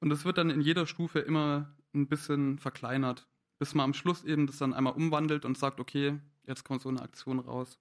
[0.00, 3.26] Und es wird dann in jeder Stufe immer ein bisschen verkleinert,
[3.58, 6.88] bis man am Schluss eben das dann einmal umwandelt und sagt, okay, jetzt kommt so
[6.88, 7.78] eine Aktion raus.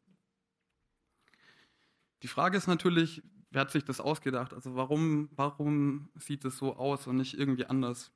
[2.24, 4.54] Die Frage ist natürlich, wer hat sich das ausgedacht?
[4.54, 8.12] Also warum, warum sieht es so aus und nicht irgendwie anders?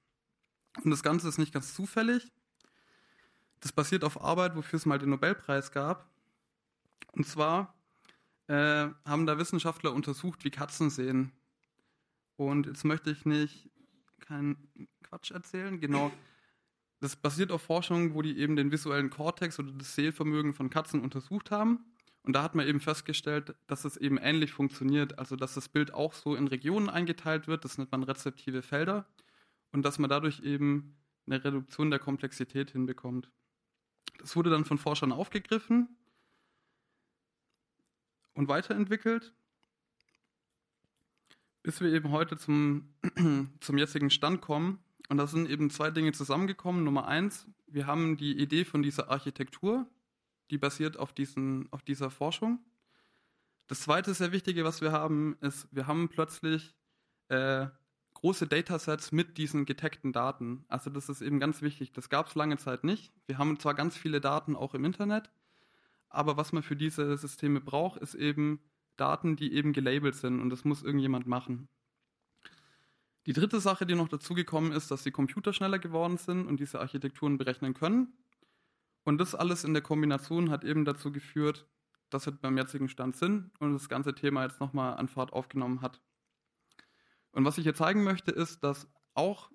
[0.84, 2.32] Und das Ganze ist nicht ganz zufällig.
[3.60, 6.10] Das basiert auf Arbeit, wofür es mal den Nobelpreis gab.
[7.12, 7.75] Und zwar
[8.50, 11.32] äh, haben da Wissenschaftler untersucht, wie Katzen sehen.
[12.36, 13.70] Und jetzt möchte ich nicht
[14.20, 15.80] keinen Quatsch erzählen.
[15.80, 16.12] Genau.
[17.00, 21.02] Das basiert auf Forschung, wo die eben den visuellen Kortex oder das Sehvermögen von Katzen
[21.02, 21.86] untersucht haben.
[22.24, 25.20] Und da hat man eben festgestellt, dass es eben ähnlich funktioniert.
[25.20, 27.64] Also, dass das Bild auch so in Regionen eingeteilt wird.
[27.64, 29.06] Das nennt man rezeptive Felder.
[29.72, 33.30] Und dass man dadurch eben eine Reduktion der Komplexität hinbekommt.
[34.18, 35.99] Das wurde dann von Forschern aufgegriffen
[38.39, 39.34] und weiterentwickelt,
[41.62, 42.93] bis wir eben heute zum,
[43.60, 44.80] zum jetzigen Stand kommen.
[45.10, 46.86] Und da sind eben zwei Dinge zusammengekommen.
[46.86, 49.88] Nummer eins, wir haben die Idee von dieser Architektur,
[50.52, 52.60] die basiert auf, diesen, auf dieser Forschung.
[53.67, 56.73] Das zweite sehr wichtige, was wir haben, ist, wir haben plötzlich
[57.28, 57.67] äh,
[58.13, 60.63] große Datasets mit diesen getagten Daten.
[60.69, 61.91] Also das ist eben ganz wichtig.
[61.91, 63.12] Das gab es lange Zeit nicht.
[63.28, 65.30] Wir haben zwar ganz viele Daten auch im Internet,
[66.10, 68.60] aber was man für diese Systeme braucht, ist eben
[68.98, 71.69] Daten, die eben gelabelt sind und das muss irgendjemand machen.
[73.26, 76.80] Die dritte Sache, die noch dazugekommen ist, dass die Computer schneller geworden sind und diese
[76.80, 78.13] Architekturen berechnen können.
[79.04, 81.67] Und das alles in der Kombination hat eben dazu geführt,
[82.10, 85.82] dass wir beim jetzigen Stand sind und das ganze Thema jetzt nochmal an Fahrt aufgenommen
[85.82, 86.02] hat.
[87.32, 89.52] Und was ich hier zeigen möchte, ist, dass auch,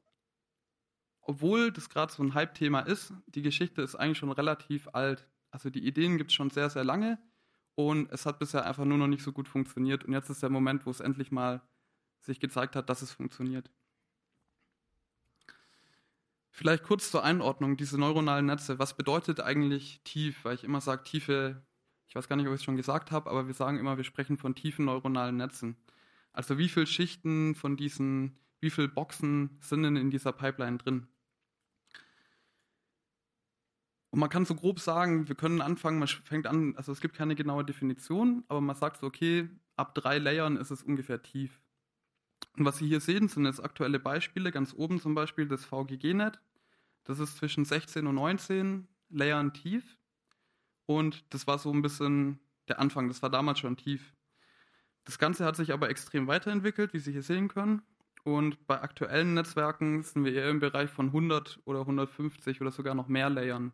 [1.21, 5.29] obwohl das gerade so ein Hype-Thema ist, die Geschichte ist eigentlich schon relativ alt.
[5.55, 7.17] Also die Ideen gibt es schon sehr, sehr lange
[7.77, 10.05] und es hat bisher einfach nur noch nicht so gut funktioniert.
[10.05, 11.63] Und jetzt ist der Moment, wo es endlich mal
[12.19, 13.71] sich gezeigt hat, dass es funktioniert.
[16.51, 18.81] Vielleicht kurz zur Einordnung, diese neuronalen Netze.
[18.81, 20.45] Was bedeutet eigentlich tief?
[20.45, 21.63] Weil ich immer sage, tiefe,
[22.09, 24.05] ich weiß gar nicht, ob ich es schon gesagt habe, aber wir sagen immer, wir
[24.05, 25.77] sprechen von tiefen neuronalen Netzen.
[26.33, 31.07] Also wie viele Schichten von diesen wie viele Boxen sind denn in dieser Pipeline drin.
[34.15, 37.17] Und man kann so grob sagen, wir können anfangen, man fängt an, also es gibt
[37.17, 41.61] keine genaue Definition, aber man sagt so, okay, ab drei Layern ist es ungefähr tief.
[42.57, 46.39] Und was Sie hier sehen, sind jetzt aktuelle Beispiele, ganz oben zum Beispiel das VGG-Net.
[47.03, 49.99] Das ist zwischen 16 und 19 Layern tief.
[50.87, 54.15] Und das war so ein bisschen der Anfang, das war damals schon tief.
[55.03, 57.83] Das Ganze hat sich aber extrem weiterentwickelt, wie Sie hier sehen können.
[58.23, 62.95] Und bei aktuellen Netzwerken sind wir eher im Bereich von 100 oder 150 oder sogar
[62.95, 63.73] noch mehr Layern.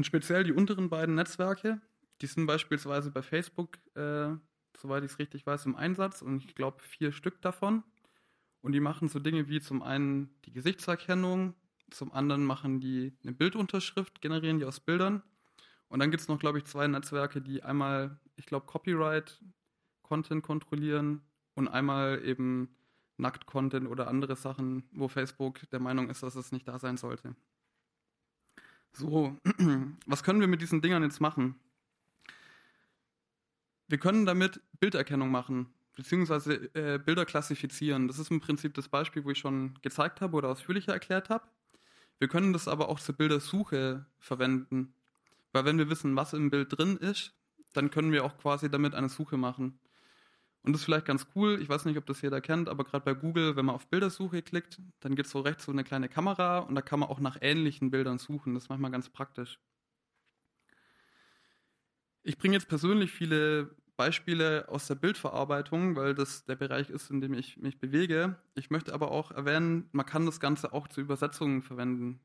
[0.00, 1.78] Und speziell die unteren beiden Netzwerke,
[2.22, 4.30] die sind beispielsweise bei Facebook, äh,
[4.74, 7.82] soweit ich es richtig weiß, im Einsatz und ich glaube vier Stück davon.
[8.62, 11.52] Und die machen so Dinge wie zum einen die Gesichtserkennung,
[11.90, 15.22] zum anderen machen die eine Bildunterschrift, generieren die aus Bildern.
[15.88, 21.20] Und dann gibt es noch, glaube ich, zwei Netzwerke, die einmal, ich glaube, Copyright-Content kontrollieren
[21.52, 22.74] und einmal eben
[23.18, 27.36] Nackt-Content oder andere Sachen, wo Facebook der Meinung ist, dass es nicht da sein sollte.
[28.92, 29.36] So,
[30.06, 31.54] was können wir mit diesen Dingern jetzt machen?
[33.88, 38.08] Wir können damit Bilderkennung machen, beziehungsweise äh, Bilder klassifizieren.
[38.08, 41.44] Das ist im Prinzip das Beispiel, wo ich schon gezeigt habe oder ausführlicher erklärt habe.
[42.18, 44.94] Wir können das aber auch zur Bildersuche verwenden.
[45.52, 47.34] Weil wenn wir wissen, was im Bild drin ist,
[47.72, 49.78] dann können wir auch quasi damit eine Suche machen.
[50.62, 51.60] Und das ist vielleicht ganz cool.
[51.62, 54.42] Ich weiß nicht, ob das jeder kennt, aber gerade bei Google, wenn man auf Bildersuche
[54.42, 57.20] klickt, dann gibt es so rechts so eine kleine Kamera und da kann man auch
[57.20, 58.54] nach ähnlichen Bildern suchen.
[58.54, 59.58] Das ist manchmal ganz praktisch.
[62.22, 67.20] Ich bringe jetzt persönlich viele Beispiele aus der Bildverarbeitung, weil das der Bereich ist, in
[67.20, 68.36] dem ich mich bewege.
[68.54, 72.20] Ich möchte aber auch erwähnen, man kann das Ganze auch zur Übersetzung verwenden.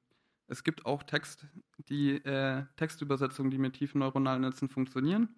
[0.48, 1.48] Es gibt auch Text,
[1.90, 5.30] die äh, Textübersetzungen, die mit tiefen neuronalen Netzen funktionieren.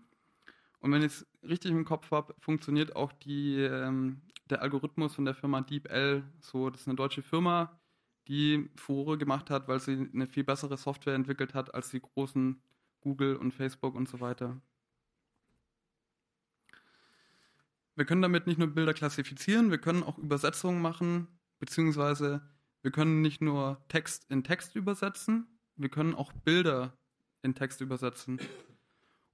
[0.80, 5.26] Und wenn ich es richtig im Kopf habe, funktioniert auch die, ähm, der Algorithmus von
[5.26, 6.70] der Firma DeepL so.
[6.70, 7.80] Das ist eine deutsche Firma,
[8.28, 12.62] die Furore gemacht hat, weil sie eine viel bessere Software entwickelt hat als die großen
[13.02, 14.62] Google und Facebook und so weiter.
[17.96, 22.48] Wir können damit nicht nur Bilder klassifizieren, wir können auch Übersetzungen machen, beziehungsweise
[22.84, 26.96] wir können nicht nur Text in Text übersetzen, wir können auch Bilder
[27.42, 28.40] in Text übersetzen.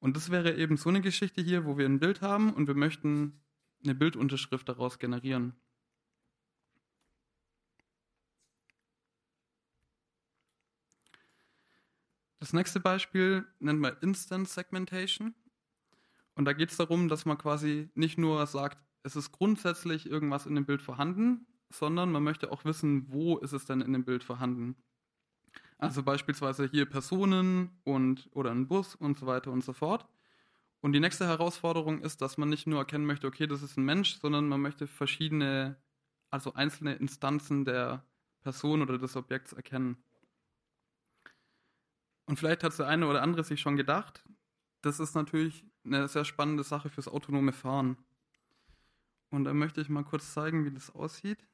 [0.04, 2.76] Und das wäre eben so eine Geschichte hier, wo wir ein Bild haben und wir
[2.76, 3.42] möchten
[3.86, 5.56] eine Bildunterschrift daraus generieren.
[12.42, 15.36] Das nächste Beispiel nennt man Instant Segmentation.
[16.36, 20.46] Und da geht es darum, dass man quasi nicht nur sagt, es ist grundsätzlich irgendwas
[20.46, 24.04] in dem Bild vorhanden, sondern man möchte auch wissen, wo ist es denn in dem
[24.04, 24.76] Bild vorhanden.
[25.78, 30.08] Also beispielsweise hier Personen und oder ein Bus und so weiter und so fort.
[30.82, 33.86] Und die nächste Herausforderung ist, dass man nicht nur erkennen möchte, okay, das ist ein
[33.86, 35.78] Mensch, sondern man möchte verschiedene,
[36.30, 38.06] also einzelne Instanzen der
[38.42, 39.98] Person oder des Objekts erkennen.
[42.26, 44.24] Und vielleicht hat der eine oder andere sich schon gedacht,
[44.82, 47.98] das ist natürlich eine sehr spannende Sache fürs autonome Fahren.
[49.30, 51.48] Und da möchte ich mal kurz zeigen, wie das aussieht.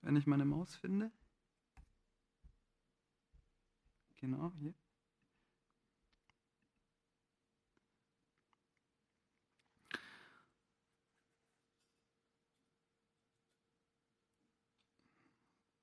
[0.00, 1.10] Wenn ich meine Maus finde.
[4.22, 4.72] Genau, hier.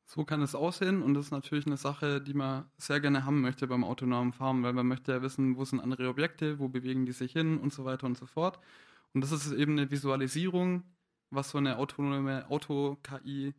[0.06, 3.42] So kann es aussehen und das ist natürlich eine Sache, die man sehr gerne haben
[3.42, 7.06] möchte beim autonomen Fahren, weil man möchte ja wissen, wo sind andere Objekte, wo bewegen
[7.06, 8.60] die sich hin und so weiter und so fort.
[9.14, 10.84] Und das ist eben eine Visualisierung,
[11.30, 13.54] was so eine autonome Auto-KI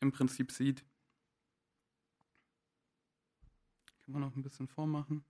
[0.00, 0.84] im Prinzip sieht.
[4.08, 5.22] Kann man noch ein bisschen vormachen.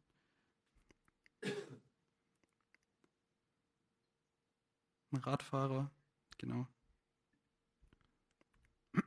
[5.10, 5.90] Ein Radfahrer,
[6.38, 6.68] genau.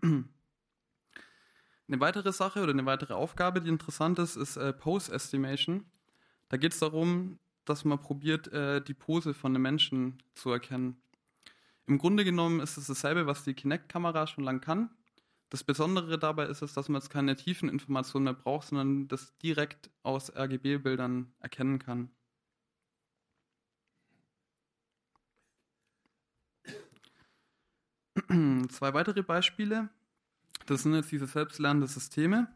[0.02, 0.26] Eine
[1.88, 5.86] weitere Sache oder eine weitere Aufgabe, die interessant ist, ist äh, Pose Estimation.
[6.50, 11.02] Da geht es darum, dass man probiert, äh, die Pose von einem Menschen zu erkennen.
[11.86, 14.90] Im Grunde genommen ist es dasselbe, was die Kinect-Kamera schon lang kann.
[15.52, 19.38] Das Besondere dabei ist es, dass man jetzt keine tiefen Informationen mehr braucht, sondern das
[19.40, 22.10] direkt aus RGB-Bildern erkennen kann.
[28.70, 29.90] Zwei weitere Beispiele.
[30.68, 32.48] Das sind jetzt diese selbstlernenden Systeme.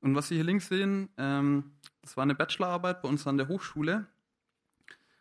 [0.00, 3.48] Und was Sie hier links sehen, ähm, das war eine Bachelorarbeit bei uns an der
[3.48, 4.06] Hochschule.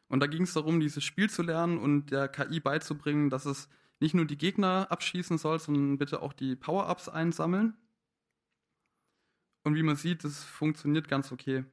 [0.07, 3.69] Und da ging es darum, dieses Spiel zu lernen und der KI beizubringen, dass es
[4.03, 7.77] nicht nur die Gegner abschießen soll, sondern bitte auch die Power-Ups einsammeln.
[9.63, 11.63] Und wie man sieht, das funktioniert ganz okay.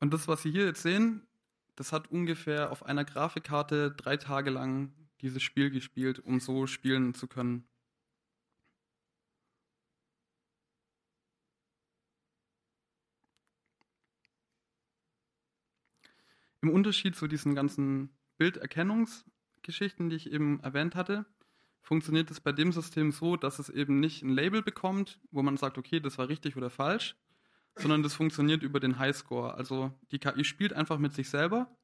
[0.00, 1.28] Und das, was Sie hier jetzt sehen,
[1.76, 7.14] das hat ungefähr auf einer Grafikkarte drei Tage lang dieses Spiel gespielt, um so spielen
[7.14, 7.69] zu können.
[16.62, 21.26] Im Unterschied zu diesen ganzen Bilderkennungsgeschichten, die ich eben erwähnt hatte,
[21.82, 25.56] funktioniert es bei dem System so, dass es eben nicht ein Label bekommt, wo man
[25.56, 27.16] sagt, okay, das war richtig oder falsch,
[27.76, 29.54] sondern das funktioniert über den Highscore.
[29.54, 31.74] Also die KI spielt einfach mit sich selber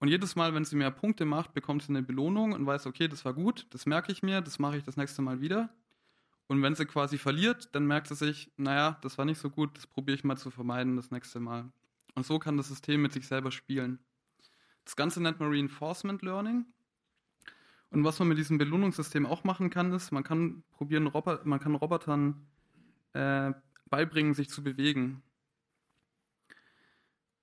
[0.00, 3.08] und jedes Mal, wenn sie mehr Punkte macht, bekommt sie eine Belohnung und weiß, okay,
[3.08, 5.70] das war gut, das merke ich mir, das mache ich das nächste Mal wieder.
[6.46, 9.76] Und wenn sie quasi verliert, dann merkt sie sich, naja, das war nicht so gut,
[9.76, 11.70] das probiere ich mal zu vermeiden das nächste Mal.
[12.18, 14.00] Und so kann das System mit sich selber spielen.
[14.84, 16.66] Das Ganze nennt man Reinforcement Learning.
[17.90, 21.60] Und was man mit diesem Belohnungssystem auch machen kann, ist, man kann probieren, Roboter, man
[21.60, 22.44] kann Robotern
[23.12, 23.52] äh,
[23.88, 25.22] beibringen, sich zu bewegen.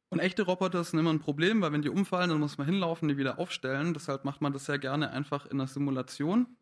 [0.09, 3.07] Und echte Roboter sind immer ein Problem, weil wenn die umfallen, dann muss man hinlaufen,
[3.07, 3.93] die wieder aufstellen.
[3.93, 6.57] Deshalb macht man das sehr gerne einfach in einer Simulation.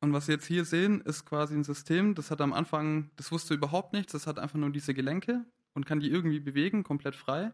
[0.00, 3.32] Und was Sie jetzt hier sehen, ist quasi ein System, das hat am Anfang, das
[3.32, 7.16] wusste überhaupt nichts, das hat einfach nur diese Gelenke und kann die irgendwie bewegen, komplett
[7.16, 7.52] frei.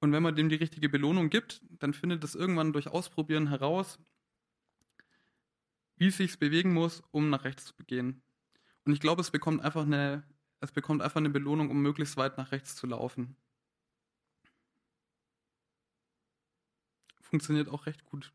[0.00, 3.98] Und wenn man dem die richtige Belohnung gibt, dann findet es irgendwann durch Ausprobieren heraus,
[5.96, 8.22] wie es sich bewegen muss, um nach rechts zu gehen.
[8.84, 10.22] Und ich glaube, es bekommt einfach eine,
[10.60, 13.36] es bekommt einfach eine Belohnung, um möglichst weit nach rechts zu laufen.
[17.20, 18.32] Funktioniert auch recht gut.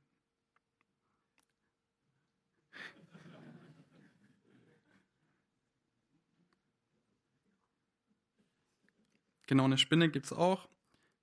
[9.47, 10.69] Genau, eine Spinne gibt es auch.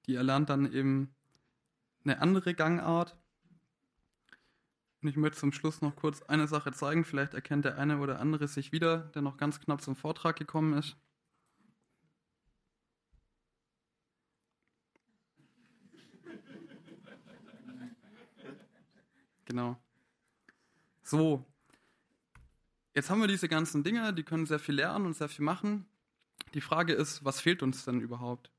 [0.07, 1.15] Die erlernt dann eben
[2.05, 3.17] eine andere Gangart.
[5.03, 7.05] Und ich möchte zum Schluss noch kurz eine Sache zeigen.
[7.05, 10.75] Vielleicht erkennt der eine oder andere sich wieder, der noch ganz knapp zum Vortrag gekommen
[10.75, 10.97] ist.
[19.47, 19.77] Genau.
[21.03, 21.45] So.
[22.95, 25.87] Jetzt haben wir diese ganzen Dinge, die können sehr viel lernen und sehr viel machen.
[26.55, 28.51] Die Frage ist, was fehlt uns denn überhaupt?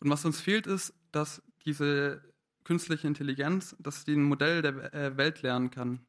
[0.00, 2.22] Und was uns fehlt, ist, dass diese
[2.64, 6.06] künstliche Intelligenz, dass sie ein Modell der äh, Welt lernen kann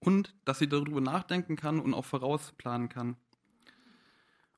[0.00, 3.16] und dass sie darüber nachdenken kann und auch vorausplanen kann.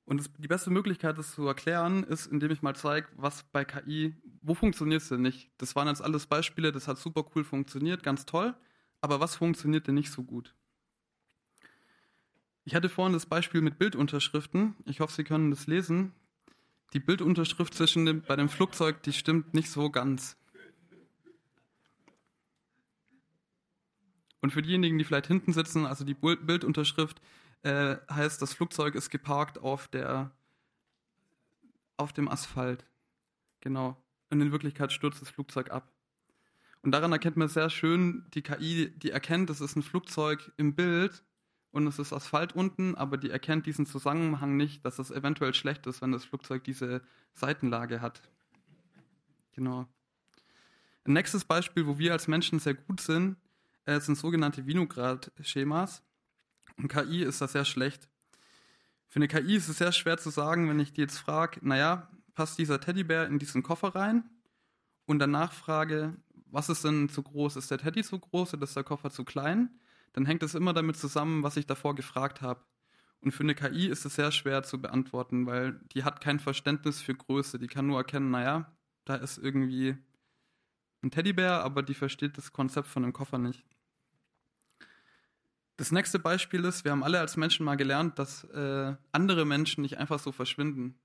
[0.05, 3.65] Und das, die beste Möglichkeit, das zu erklären, ist, indem ich mal zeige, was bei
[3.65, 5.53] KI, wo funktioniert es denn nicht?
[5.59, 8.57] Das waren jetzt alles Beispiele, das hat super cool funktioniert, ganz toll,
[9.01, 10.55] aber was funktioniert denn nicht so gut?
[12.65, 14.77] Ich hatte vorhin das Beispiel mit Bildunterschriften.
[14.85, 16.13] Ich hoffe, Sie können das lesen.
[16.93, 20.37] Die Bildunterschrift zwischen dem, bei dem Flugzeug, die stimmt nicht so ganz.
[24.41, 27.21] Und für diejenigen, die vielleicht hinten sitzen, also die Bildunterschrift
[27.63, 30.33] äh, heißt, das Flugzeug ist geparkt auf der
[31.97, 32.87] auf dem Asphalt.
[33.61, 34.03] Genau.
[34.31, 35.93] Und in Wirklichkeit stürzt das Flugzeug ab.
[36.83, 40.75] Und daran erkennt man sehr schön, die KI, die erkennt, es ist ein Flugzeug im
[40.75, 41.23] Bild
[41.73, 45.87] und es ist Asphalt unten, aber die erkennt diesen Zusammenhang nicht, dass es eventuell schlecht
[45.87, 47.03] ist, wenn das Flugzeug diese
[47.35, 48.23] Seitenlage hat.
[49.53, 49.87] Genau.
[51.05, 53.37] Ein nächstes Beispiel, wo wir als Menschen sehr gut sind,
[53.85, 56.03] äh, sind sogenannte Vinograd-Schemas.
[56.77, 58.09] Und KI ist da sehr schlecht.
[59.09, 62.09] Für eine KI ist es sehr schwer zu sagen, wenn ich die jetzt frage, naja,
[62.35, 64.29] passt dieser Teddybär in diesen Koffer rein?
[65.07, 67.57] Und danach frage, was ist denn zu groß?
[67.57, 69.71] Ist der Teddy zu groß oder ist der Koffer zu klein?
[70.13, 72.65] Dann hängt es immer damit zusammen, was ich davor gefragt habe.
[73.21, 77.03] Und für eine KI ist es sehr schwer zu beantworten, weil die hat kein Verständnis
[77.03, 77.59] für Größe.
[77.59, 78.73] Die kann nur erkennen, naja,
[79.05, 79.97] da ist irgendwie
[81.03, 83.65] ein Teddybär, aber die versteht das Konzept von einem Koffer nicht.
[85.77, 89.83] Das nächste Beispiel ist, wir haben alle als Menschen mal gelernt, dass äh, andere Menschen
[89.83, 90.99] nicht einfach so verschwinden.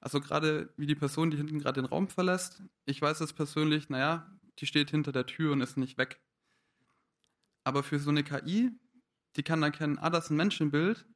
[0.00, 3.88] Also gerade wie die Person, die hinten gerade den Raum verlässt, ich weiß es persönlich,
[3.88, 6.20] naja, die steht hinter der Tür und ist nicht weg.
[7.64, 8.70] Aber für so eine KI,
[9.36, 11.06] die kann erkennen, ah, das ist ein Menschenbild,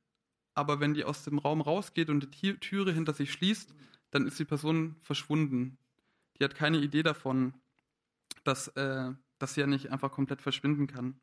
[0.55, 3.75] aber wenn die aus dem Raum rausgeht und die Türe hinter sich schließt,
[4.11, 5.79] dann ist die Person verschwunden.
[6.39, 7.55] Die hat keine Idee davon,
[8.45, 11.21] dass, äh, dass sie ja nicht einfach komplett verschwinden kann.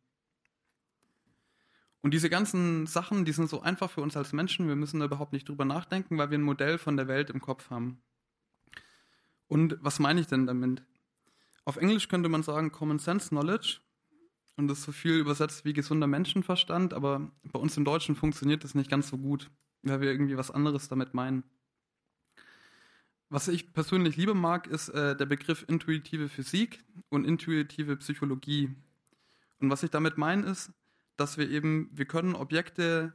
[2.01, 5.05] Und diese ganzen Sachen, die sind so einfach für uns als Menschen, wir müssen da
[5.05, 8.03] überhaupt nicht drüber nachdenken, weil wir ein Modell von der Welt im Kopf haben.
[9.47, 10.83] Und was meine ich denn damit?
[11.63, 13.79] Auf Englisch könnte man sagen Common Sense Knowledge
[14.55, 18.63] und das ist so viel übersetzt wie gesunder Menschenverstand, aber bei uns im Deutschen funktioniert
[18.63, 19.49] das nicht ganz so gut,
[19.81, 21.43] weil wir irgendwie was anderes damit meinen.
[23.29, 28.75] Was ich persönlich lieber mag, ist äh, der Begriff intuitive Physik und intuitive Psychologie.
[29.59, 30.71] Und was ich damit meine, ist,
[31.17, 33.13] dass wir eben, wir können Objekte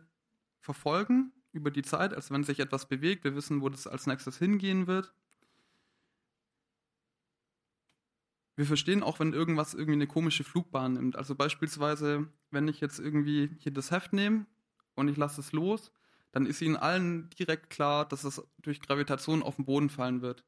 [0.60, 3.22] verfolgen über die Zeit, als wenn sich etwas bewegt.
[3.22, 5.14] Wir wissen, wo das als nächstes hingehen wird.
[8.58, 11.14] Wir verstehen auch, wenn irgendwas irgendwie eine komische Flugbahn nimmt.
[11.14, 14.46] Also beispielsweise, wenn ich jetzt irgendwie hier das Heft nehme
[14.96, 15.92] und ich lasse es los,
[16.32, 20.44] dann ist ihnen allen direkt klar, dass es durch Gravitation auf den Boden fallen wird.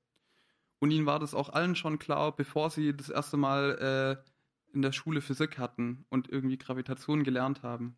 [0.81, 4.83] Und ihnen war das auch allen schon klar, bevor sie das erste Mal äh, in
[4.83, 7.97] der Schule Physik hatten und irgendwie Gravitation gelernt haben.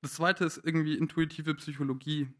[0.00, 2.32] Das zweite ist irgendwie intuitive Psychologie.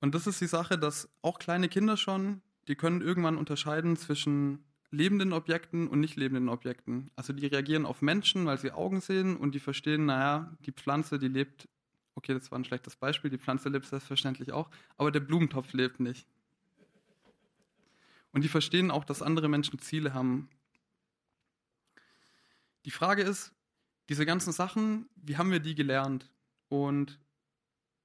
[0.00, 4.64] Und das ist die Sache, dass auch kleine Kinder schon die können irgendwann unterscheiden zwischen
[4.90, 7.10] lebenden Objekten und nicht lebenden Objekten.
[7.16, 11.18] Also die reagieren auf Menschen, weil sie Augen sehen und die verstehen, naja, die Pflanze,
[11.18, 11.68] die lebt,
[12.14, 16.00] okay, das war ein schlechtes Beispiel, die Pflanze lebt selbstverständlich auch, aber der Blumentopf lebt
[16.00, 16.26] nicht.
[18.32, 20.48] Und die verstehen auch, dass andere Menschen Ziele haben.
[22.84, 23.52] Die Frage ist,
[24.08, 26.30] diese ganzen Sachen, wie haben wir die gelernt?
[26.68, 27.20] Und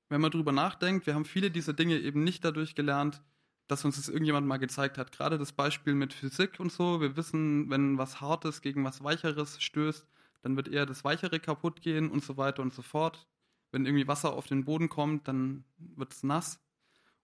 [0.07, 3.21] wenn man darüber nachdenkt, wir haben viele dieser Dinge eben nicht dadurch gelernt,
[3.69, 5.11] dass uns das irgendjemand mal gezeigt hat.
[5.11, 7.01] Gerade das Beispiel mit Physik und so.
[7.01, 10.07] Wir wissen, wenn was Hartes gegen was Weicheres stößt,
[10.41, 13.27] dann wird eher das Weichere kaputt gehen und so weiter und so fort.
[13.71, 16.59] Wenn irgendwie Wasser auf den Boden kommt, dann wird es nass.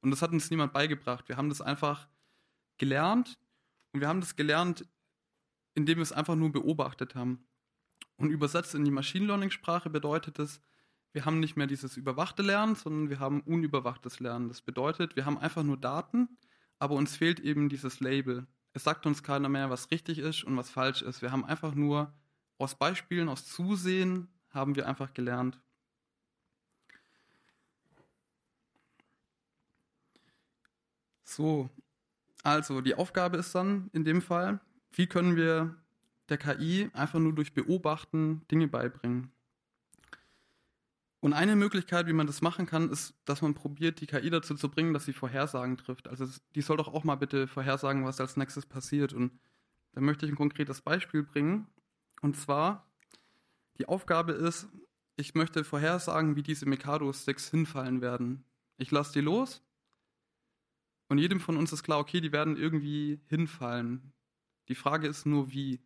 [0.02, 1.28] Und das hat uns niemand beigebracht.
[1.28, 2.08] Wir haben das einfach
[2.78, 3.40] gelernt
[3.92, 4.86] und wir haben das gelernt,
[5.74, 7.44] indem wir es einfach nur beobachtet haben.
[8.18, 10.62] Und übersetzt in die Machine Learning Sprache bedeutet es,
[11.16, 14.50] wir haben nicht mehr dieses überwachte Lernen, sondern wir haben unüberwachtes Lernen.
[14.50, 16.28] Das bedeutet, wir haben einfach nur Daten,
[16.78, 18.46] aber uns fehlt eben dieses Label.
[18.74, 21.22] Es sagt uns keiner mehr, was richtig ist und was falsch ist.
[21.22, 22.14] Wir haben einfach nur
[22.58, 25.58] aus Beispielen, aus Zusehen, haben wir einfach gelernt.
[31.24, 31.70] So,
[32.44, 34.60] also die Aufgabe ist dann in dem Fall,
[34.92, 35.78] wie können wir
[36.28, 39.32] der KI einfach nur durch Beobachten Dinge beibringen?
[41.26, 44.54] Und eine Möglichkeit, wie man das machen kann, ist, dass man probiert, die KI dazu
[44.54, 46.08] zu bringen, dass sie Vorhersagen trifft.
[46.08, 49.12] Also die soll doch auch mal bitte vorhersagen, was als nächstes passiert.
[49.12, 49.32] Und
[49.94, 51.66] da möchte ich ein konkretes Beispiel bringen.
[52.22, 52.88] Und zwar,
[53.80, 54.68] die Aufgabe ist,
[55.16, 58.46] ich möchte vorhersagen, wie diese Mikado-Sticks hinfallen werden.
[58.78, 59.64] Ich lasse die los
[61.08, 64.14] und jedem von uns ist klar, okay, die werden irgendwie hinfallen.
[64.68, 65.82] Die Frage ist nur, wie.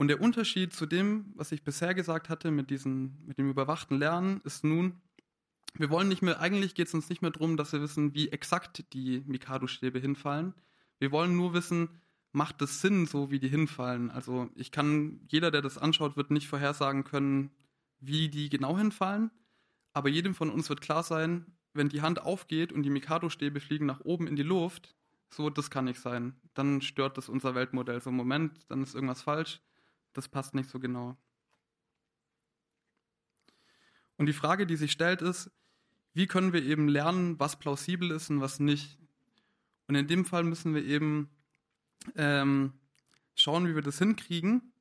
[0.00, 3.98] Und der Unterschied zu dem, was ich bisher gesagt hatte mit, diesen, mit dem überwachten
[3.98, 4.98] Lernen, ist nun,
[5.74, 8.30] wir wollen nicht mehr, eigentlich geht es uns nicht mehr darum, dass wir wissen, wie
[8.30, 10.54] exakt die Mikado-Stäbe hinfallen.
[11.00, 12.00] Wir wollen nur wissen,
[12.32, 14.10] macht es Sinn, so wie die hinfallen?
[14.10, 17.50] Also ich kann, jeder, der das anschaut, wird nicht vorhersagen können,
[17.98, 19.30] wie die genau hinfallen.
[19.92, 21.44] Aber jedem von uns wird klar sein,
[21.74, 24.96] wenn die Hand aufgeht und die Mikado-Stäbe fliegen nach oben in die Luft,
[25.28, 26.40] so, das kann nicht sein.
[26.54, 28.00] Dann stört das unser Weltmodell.
[28.00, 29.60] So, Moment, dann ist irgendwas falsch
[30.12, 31.16] das passt nicht so genau.
[34.16, 35.50] Und die Frage, die sich stellt, ist,
[36.12, 38.98] wie können wir eben lernen, was plausibel ist und was nicht?
[39.86, 41.30] Und in dem Fall müssen wir eben
[42.16, 42.72] ähm,
[43.34, 44.72] schauen, wie wir das hinkriegen.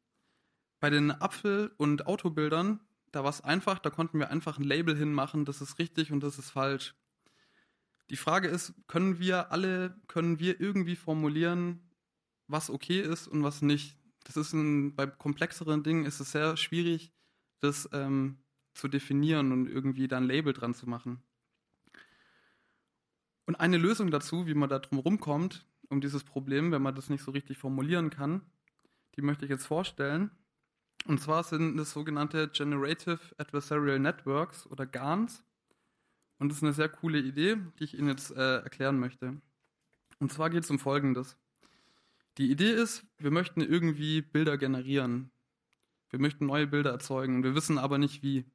[0.79, 2.79] Bei den Apfel- und Autobildern,
[3.11, 6.21] da war es einfach, da konnten wir einfach ein Label hinmachen, das ist richtig und
[6.21, 6.95] das ist falsch.
[8.09, 11.79] Die Frage ist, können wir alle, können wir irgendwie formulieren,
[12.47, 13.98] was okay ist und was nicht?
[14.29, 17.11] Das ist ein, bei komplexeren Dingen ist es sehr schwierig,
[17.61, 18.37] das ähm,
[18.75, 21.23] zu definieren und irgendwie da ein Label dran zu machen.
[23.47, 27.09] Und eine Lösung dazu, wie man da drum rumkommt, um dieses Problem, wenn man das
[27.09, 28.43] nicht so richtig formulieren kann,
[29.15, 30.29] die möchte ich jetzt vorstellen.
[31.07, 35.43] Und zwar sind das sogenannte Generative Adversarial Networks oder GANs.
[36.37, 39.41] Und das ist eine sehr coole Idee, die ich Ihnen jetzt äh, erklären möchte.
[40.19, 41.35] Und zwar geht es um Folgendes.
[42.39, 45.29] Die Idee ist, wir möchten irgendwie Bilder generieren.
[46.09, 47.43] Wir möchten neue Bilder erzeugen.
[47.43, 48.45] Wir wissen aber nicht wie.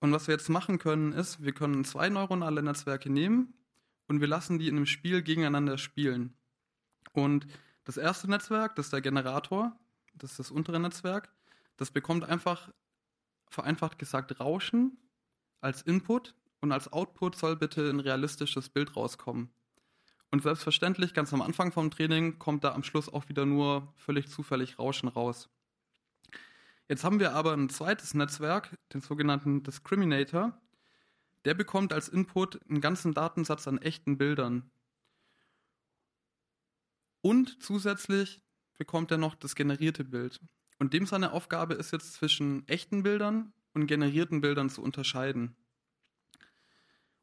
[0.00, 3.54] Und was wir jetzt machen können, ist, wir können zwei neuronale Netzwerke nehmen
[4.08, 6.34] und wir lassen die in einem Spiel gegeneinander spielen.
[7.12, 7.46] Und
[7.84, 9.78] das erste Netzwerk, das ist der Generator,
[10.14, 11.32] das ist das untere Netzwerk,
[11.76, 12.72] das bekommt einfach,
[13.48, 14.98] vereinfacht gesagt, Rauschen
[15.60, 19.52] als Input und als Output soll bitte ein realistisches Bild rauskommen.
[20.32, 24.28] Und selbstverständlich, ganz am Anfang vom Training kommt da am Schluss auch wieder nur völlig
[24.30, 25.50] zufällig Rauschen raus.
[26.88, 30.58] Jetzt haben wir aber ein zweites Netzwerk, den sogenannten Discriminator.
[31.44, 34.70] Der bekommt als Input einen ganzen Datensatz an echten Bildern.
[37.20, 38.40] Und zusätzlich
[38.78, 40.40] bekommt er noch das generierte Bild.
[40.78, 45.56] Und dem seine Aufgabe ist jetzt zwischen echten Bildern und generierten Bildern zu unterscheiden.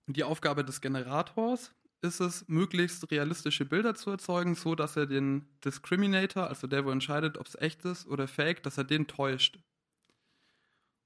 [0.05, 5.05] Und die Aufgabe des Generators ist es, möglichst realistische Bilder zu erzeugen, so dass er
[5.05, 9.07] den Discriminator, also der, wo entscheidet, ob es echt ist oder fake, dass er den
[9.07, 9.59] täuscht.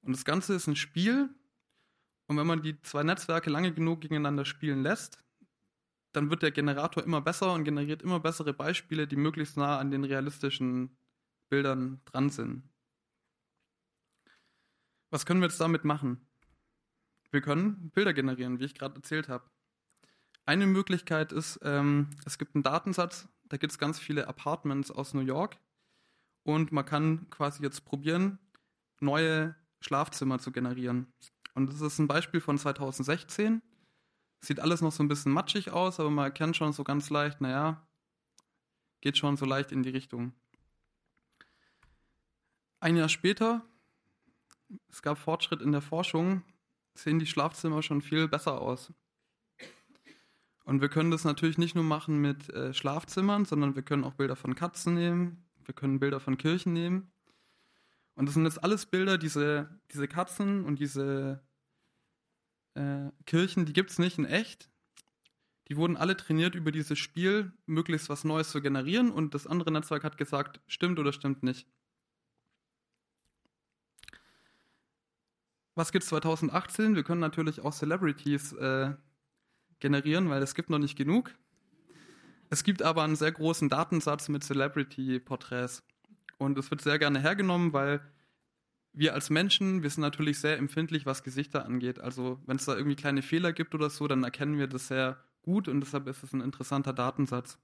[0.02, 1.30] Und das Ganze ist ein Spiel.
[2.28, 5.24] Und wenn man die zwei Netzwerke lange genug gegeneinander spielen lässt,
[6.12, 9.92] dann wird der Generator immer besser und generiert immer bessere Beispiele, die möglichst nah an
[9.92, 10.96] den realistischen
[11.50, 12.64] Bildern dran sind.
[15.10, 16.26] Was können wir jetzt damit machen?
[17.32, 19.50] Wir können Bilder generieren, wie ich gerade erzählt habe.
[20.46, 25.14] Eine Möglichkeit ist, ähm, es gibt einen Datensatz, da gibt es ganz viele Apartments aus
[25.14, 25.58] New York
[26.44, 28.40] und man kann quasi jetzt probieren,
[29.00, 31.08] neue Schlafzimmer zu generieren.
[31.56, 33.62] Und das ist ein Beispiel von 2016.
[34.42, 37.40] Sieht alles noch so ein bisschen matschig aus, aber man erkennt schon so ganz leicht,
[37.40, 37.86] naja,
[39.00, 40.34] geht schon so leicht in die Richtung.
[42.82, 43.62] Ein Jahr später,
[44.90, 46.44] es gab Fortschritt in der Forschung,
[46.96, 48.92] sehen die Schlafzimmer schon viel besser aus.
[50.64, 54.14] Und wir können das natürlich nicht nur machen mit äh, Schlafzimmern, sondern wir können auch
[54.14, 57.12] Bilder von Katzen nehmen, wir können Bilder von Kirchen nehmen.
[58.16, 61.44] Und das sind jetzt alles Bilder, diese, diese Katzen und diese
[62.76, 64.70] äh, Kirchen, die gibt es nicht in echt.
[65.68, 69.72] Die wurden alle trainiert über dieses Spiel, möglichst was Neues zu generieren und das andere
[69.72, 71.68] Netzwerk hat gesagt, stimmt oder stimmt nicht.
[75.76, 76.96] Was gibt es 2018?
[76.96, 78.94] Wir können natürlich auch Celebrities äh,
[79.84, 81.36] generieren, weil es gibt noch nicht genug.
[82.50, 85.84] Es gibt aber einen sehr großen Datensatz mit Celebrity-Porträts.
[86.38, 88.02] Und es wird sehr gerne hergenommen, weil
[88.94, 92.00] wir als Menschen, wir sind natürlich sehr empfindlich, was Gesichter angeht.
[92.00, 95.18] Also wenn es da irgendwie kleine Fehler gibt oder so, dann erkennen wir das sehr
[95.42, 97.58] gut und deshalb ist es ein interessanter Datensatz.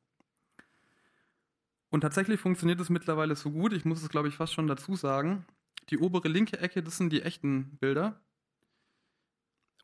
[1.90, 4.96] Und tatsächlich funktioniert es mittlerweile so gut, ich muss es glaube ich fast schon dazu
[4.96, 5.46] sagen.
[5.90, 8.20] Die obere linke Ecke, das sind die echten Bilder.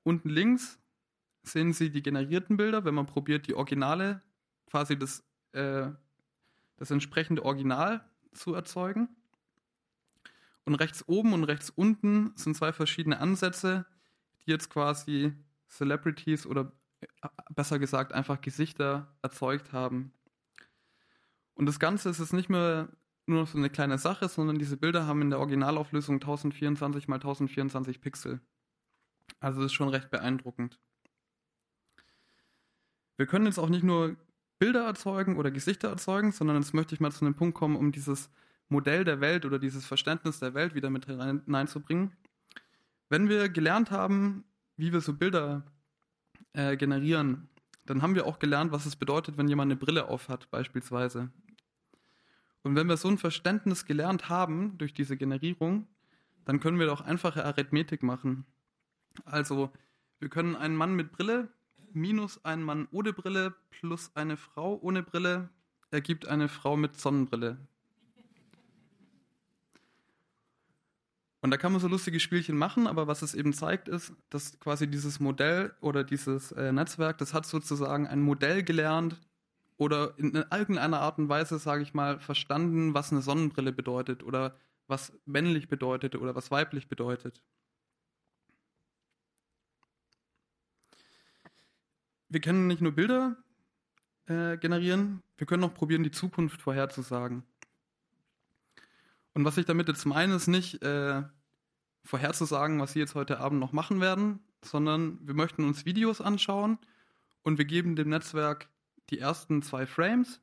[0.04, 0.80] Unten links
[1.48, 4.22] sehen Sie die generierten Bilder, wenn man probiert, die Originale,
[4.68, 5.24] quasi das,
[5.54, 5.88] äh,
[6.78, 9.10] das entsprechende Original zu erzeugen.
[10.66, 13.86] Und rechts oben und rechts unten sind zwei verschiedene Ansätze,
[14.46, 15.34] die jetzt quasi
[15.70, 16.72] Celebrities oder
[17.02, 20.14] äh, besser gesagt einfach Gesichter erzeugt haben.
[21.54, 22.90] Und das Ganze ist jetzt nicht mehr
[23.28, 27.14] nur noch so eine kleine Sache, sondern diese Bilder haben in der Originalauflösung 1024 x
[27.14, 28.42] 1024 Pixel.
[29.40, 30.80] Also das ist schon recht beeindruckend.
[33.18, 34.16] Wir können jetzt auch nicht nur
[34.60, 37.92] Bilder erzeugen oder Gesichter erzeugen, sondern jetzt möchte ich mal zu einem Punkt kommen, um
[37.92, 38.30] dieses
[38.70, 42.14] Modell der Welt oder dieses Verständnis der Welt wieder mit hineinzubringen.
[43.10, 44.44] Wenn wir gelernt haben,
[44.78, 45.64] wie wir so Bilder
[46.54, 47.50] äh, generieren,
[47.86, 51.30] dann haben wir auch gelernt, was es bedeutet, wenn jemand eine Brille aufhat, beispielsweise.
[52.64, 55.88] Und wenn wir so ein Verständnis gelernt haben durch diese Generierung,
[56.46, 58.46] dann können wir doch einfache Arithmetik machen.
[59.24, 59.72] Also,
[60.20, 61.50] wir können einen Mann mit Brille
[61.96, 65.50] minus ein Mann ohne Brille plus eine Frau ohne Brille
[65.92, 67.58] ergibt eine Frau mit Sonnenbrille.
[71.42, 74.60] Und da kann man so lustige Spielchen machen, aber was es eben zeigt, ist, dass
[74.60, 79.22] quasi dieses Modell oder dieses äh, Netzwerk, das hat sozusagen ein Modell gelernt
[79.78, 84.56] oder in irgendeiner Art und Weise, sage ich mal, verstanden, was eine Sonnenbrille bedeutet oder
[84.88, 87.44] was männlich bedeutet oder was weiblich bedeutet.
[92.30, 93.38] Wir können nicht nur Bilder
[94.28, 97.44] äh, generieren, wir können auch probieren, die Zukunft vorherzusagen.
[99.34, 101.24] Und was ich damit jetzt meine, ist nicht äh,
[102.04, 106.78] vorherzusagen, was Sie jetzt heute Abend noch machen werden, sondern wir möchten uns Videos anschauen
[107.44, 108.70] und wir geben dem Netzwerk
[109.10, 110.42] die ersten zwei Frames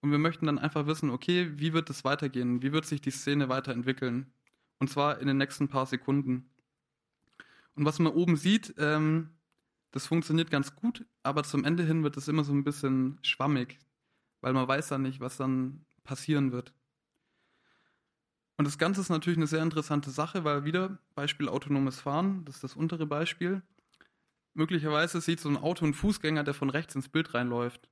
[0.00, 2.62] und wir möchten dann einfach wissen, okay, wie wird es weitergehen?
[2.62, 4.32] Wie wird sich die Szene weiterentwickeln?
[4.78, 6.48] Und zwar in den nächsten paar Sekunden.
[7.74, 9.30] Und was man oben sieht, ähm,
[9.92, 13.78] das funktioniert ganz gut, aber zum Ende hin wird es immer so ein bisschen schwammig,
[14.40, 16.72] weil man weiß dann nicht, was dann passieren wird.
[18.56, 22.56] Und das Ganze ist natürlich eine sehr interessante Sache, weil wieder Beispiel autonomes Fahren, das
[22.56, 23.62] ist das untere Beispiel.
[24.54, 27.88] Möglicherweise sieht so ein Auto einen Fußgänger, der von rechts ins Bild reinläuft.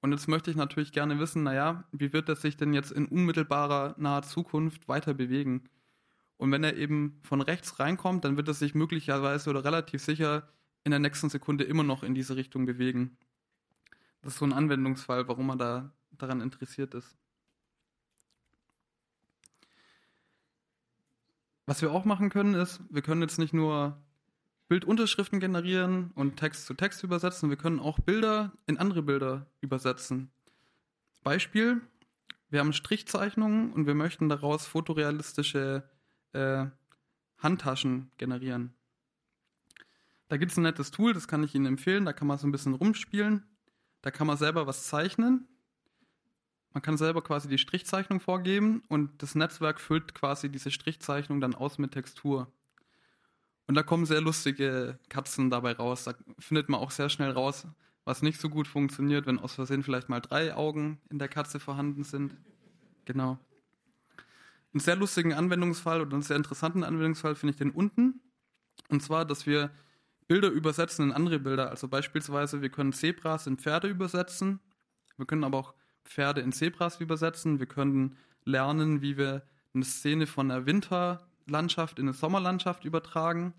[0.00, 3.06] Und jetzt möchte ich natürlich gerne wissen, naja, wie wird er sich denn jetzt in
[3.06, 5.68] unmittelbarer naher Zukunft weiter bewegen?
[6.38, 10.48] Und wenn er eben von rechts reinkommt, dann wird er sich möglicherweise oder relativ sicher
[10.84, 13.16] in der nächsten Sekunde immer noch in diese Richtung bewegen.
[14.22, 17.16] Das ist so ein Anwendungsfall, warum man da daran interessiert ist.
[21.66, 23.96] Was wir auch machen können, ist, wir können jetzt nicht nur
[24.68, 30.30] Bildunterschriften generieren und Text zu Text übersetzen, wir können auch Bilder in andere Bilder übersetzen.
[31.22, 31.80] Beispiel,
[32.50, 35.84] wir haben Strichzeichnungen und wir möchten daraus fotorealistische
[36.32, 36.66] äh,
[37.38, 38.74] Handtaschen generieren.
[40.30, 42.04] Da gibt es ein nettes Tool, das kann ich Ihnen empfehlen.
[42.04, 43.42] Da kann man so ein bisschen rumspielen.
[44.00, 45.48] Da kann man selber was zeichnen.
[46.72, 51.56] Man kann selber quasi die Strichzeichnung vorgeben und das Netzwerk füllt quasi diese Strichzeichnung dann
[51.56, 52.46] aus mit Textur.
[53.66, 56.04] Und da kommen sehr lustige Katzen dabei raus.
[56.04, 57.66] Da findet man auch sehr schnell raus,
[58.04, 61.58] was nicht so gut funktioniert, wenn aus Versehen vielleicht mal drei Augen in der Katze
[61.58, 62.36] vorhanden sind.
[63.04, 63.36] Genau.
[64.72, 68.20] Einen sehr lustigen Anwendungsfall oder einen sehr interessanten Anwendungsfall finde ich den unten.
[68.90, 69.72] Und zwar, dass wir
[70.30, 71.70] Bilder übersetzen in andere Bilder.
[71.70, 74.60] Also beispielsweise, wir können Zebras in Pferde übersetzen.
[75.16, 75.74] Wir können aber auch
[76.04, 77.58] Pferde in Zebras übersetzen.
[77.58, 79.42] Wir können lernen, wie wir
[79.74, 83.54] eine Szene von einer Winterlandschaft in eine Sommerlandschaft übertragen.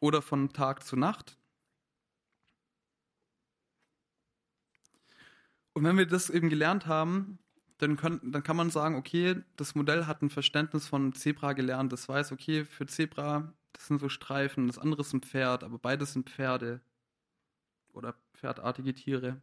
[0.00, 1.38] Oder von Tag zu Nacht.
[5.72, 7.38] Und wenn wir das eben gelernt haben,
[7.78, 11.90] dann, können, dann kann man sagen, okay, das Modell hat ein Verständnis von Zebra gelernt.
[11.90, 15.78] Das weiß, okay, für Zebra, das sind so Streifen, das andere ist ein Pferd, aber
[15.78, 16.80] beides sind Pferde
[17.92, 19.40] oder pferdartige Tiere.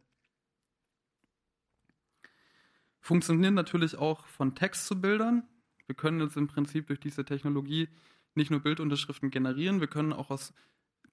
[3.00, 5.48] Funktionieren natürlich auch von Text zu Bildern.
[5.86, 7.88] Wir können jetzt im Prinzip durch diese Technologie
[8.34, 10.52] nicht nur Bildunterschriften generieren, wir können auch aus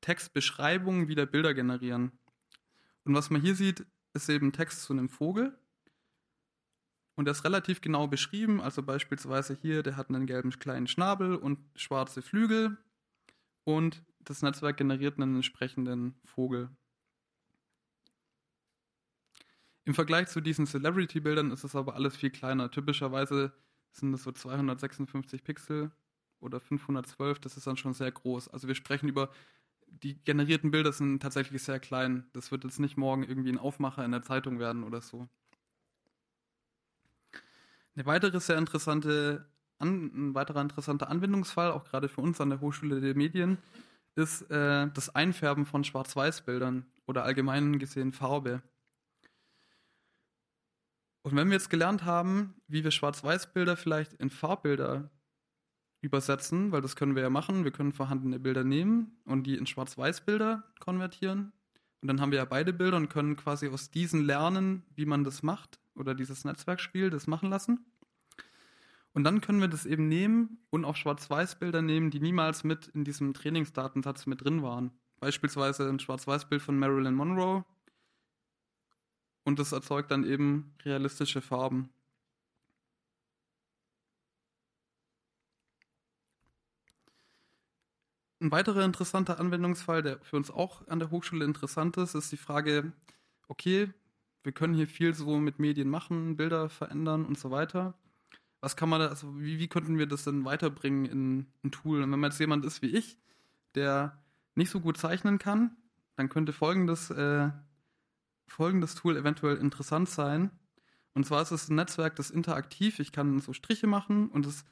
[0.02, 2.12] Textbeschreibungen wieder Bilder generieren.
[3.06, 5.58] Und was man hier sieht, ist eben Text zu einem Vogel.
[7.16, 8.60] Und das ist relativ genau beschrieben.
[8.60, 12.78] Also beispielsweise hier, der hat einen gelben kleinen Schnabel und schwarze Flügel.
[13.64, 16.70] Und das Netzwerk generiert einen entsprechenden Vogel.
[19.86, 22.72] Im Vergleich zu diesen Celebrity-Bildern ist es aber alles viel kleiner.
[22.72, 23.54] Typischerweise
[23.92, 25.92] sind es so 256 Pixel
[26.40, 27.40] oder 512.
[27.40, 28.48] Das ist dann schon sehr groß.
[28.48, 29.30] Also wir sprechen über
[30.02, 32.26] die generierten Bilder sind tatsächlich sehr klein.
[32.34, 35.28] Das wird jetzt nicht morgen irgendwie ein Aufmacher in der Zeitung werden oder so.
[37.96, 39.46] Eine weitere sehr interessante,
[39.84, 43.58] ein weiterer interessanter Anwendungsfall, auch gerade für uns an der Hochschule der Medien,
[44.16, 48.62] ist äh, das Einfärben von Schwarz-Weiß-Bildern oder allgemein gesehen Farbe.
[51.24, 55.10] Und wenn wir jetzt gelernt haben, wie wir Schwarz-Weiß-Bilder vielleicht in Farbbilder
[56.02, 59.66] übersetzen, weil das können wir ja machen, wir können vorhandene Bilder nehmen und die in
[59.66, 61.54] Schwarz-Weiß-Bilder konvertieren.
[62.02, 65.24] Und dann haben wir ja beide Bilder und können quasi aus diesen lernen, wie man
[65.24, 67.86] das macht oder dieses Netzwerkspiel das machen lassen.
[69.14, 73.04] Und dann können wir das eben nehmen und auch Schwarz-Weiß-Bilder nehmen, die niemals mit in
[73.04, 74.92] diesem Trainingsdatensatz mit drin waren.
[75.20, 77.64] Beispielsweise ein Schwarz-Weiß-Bild von Marilyn Monroe.
[79.46, 81.90] Und das erzeugt dann eben realistische Farben.
[88.42, 92.38] Ein weiterer interessanter Anwendungsfall, der für uns auch an der Hochschule interessant ist, ist die
[92.38, 92.92] Frage,
[93.48, 93.94] okay,
[94.44, 97.94] wir können hier viel so mit Medien machen, Bilder verändern und so weiter.
[98.64, 102.02] Was kann man da, also wie, wie könnten wir das denn weiterbringen in ein Tool?
[102.02, 103.18] Und wenn man jetzt jemand ist wie ich,
[103.76, 104.24] der
[104.56, 105.76] nicht so gut zeichnen kann,
[106.16, 107.52] dann könnte folgendes, äh,
[108.48, 110.50] folgendes Tool eventuell interessant sein.
[111.14, 114.64] Und zwar ist es ein Netzwerk, das interaktiv, ich kann so Striche machen und es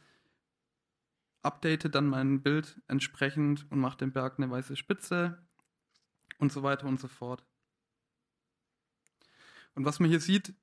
[1.41, 5.45] update dann mein Bild entsprechend und macht dem Berg eine weiße Spitze
[6.37, 7.43] und so weiter und so fort.
[9.75, 10.53] Und was man hier sieht,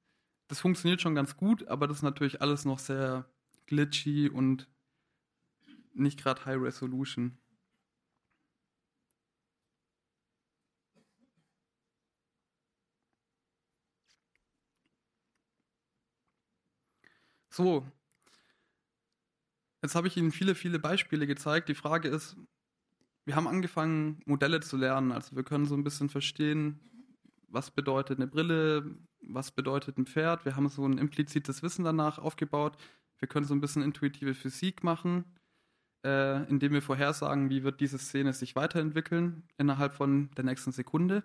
[0.48, 3.26] das funktioniert schon ganz gut, aber das ist natürlich alles noch sehr
[3.66, 4.68] glitchy und
[5.94, 7.38] nicht gerade High Resolution.
[17.50, 17.84] So,
[19.82, 21.68] jetzt habe ich Ihnen viele, viele Beispiele gezeigt.
[21.68, 22.36] Die Frage ist,
[23.26, 25.12] wir haben angefangen, Modelle zu lernen.
[25.12, 26.80] Also wir können so ein bisschen verstehen,
[27.48, 30.44] was bedeutet eine Brille, was bedeutet ein Pferd.
[30.44, 32.76] Wir haben so ein implizites Wissen danach aufgebaut.
[33.18, 35.24] Wir können so ein bisschen intuitive Physik machen,
[36.04, 41.24] äh, indem wir vorhersagen, wie wird diese Szene sich weiterentwickeln innerhalb von der nächsten Sekunde.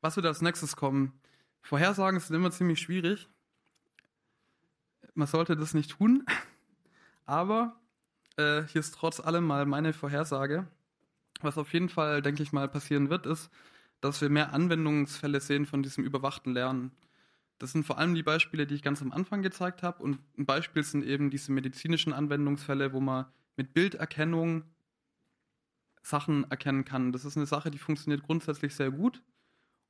[0.00, 1.20] Was wird als nächstes kommen?
[1.62, 3.28] Vorhersagen sind immer ziemlich schwierig.
[5.14, 6.26] Man sollte das nicht tun.
[7.24, 7.80] Aber
[8.36, 10.66] äh, hier ist trotz allem mal meine Vorhersage.
[11.40, 13.50] Was auf jeden Fall, denke ich mal, passieren wird, ist,
[14.02, 16.90] dass wir mehr Anwendungsfälle sehen von diesem überwachten Lernen.
[17.58, 20.02] Das sind vor allem die Beispiele, die ich ganz am Anfang gezeigt habe.
[20.02, 23.26] Und ein Beispiel sind eben diese medizinischen Anwendungsfälle, wo man
[23.56, 24.64] mit Bilderkennung
[26.02, 27.12] Sachen erkennen kann.
[27.12, 29.22] Das ist eine Sache, die funktioniert grundsätzlich sehr gut.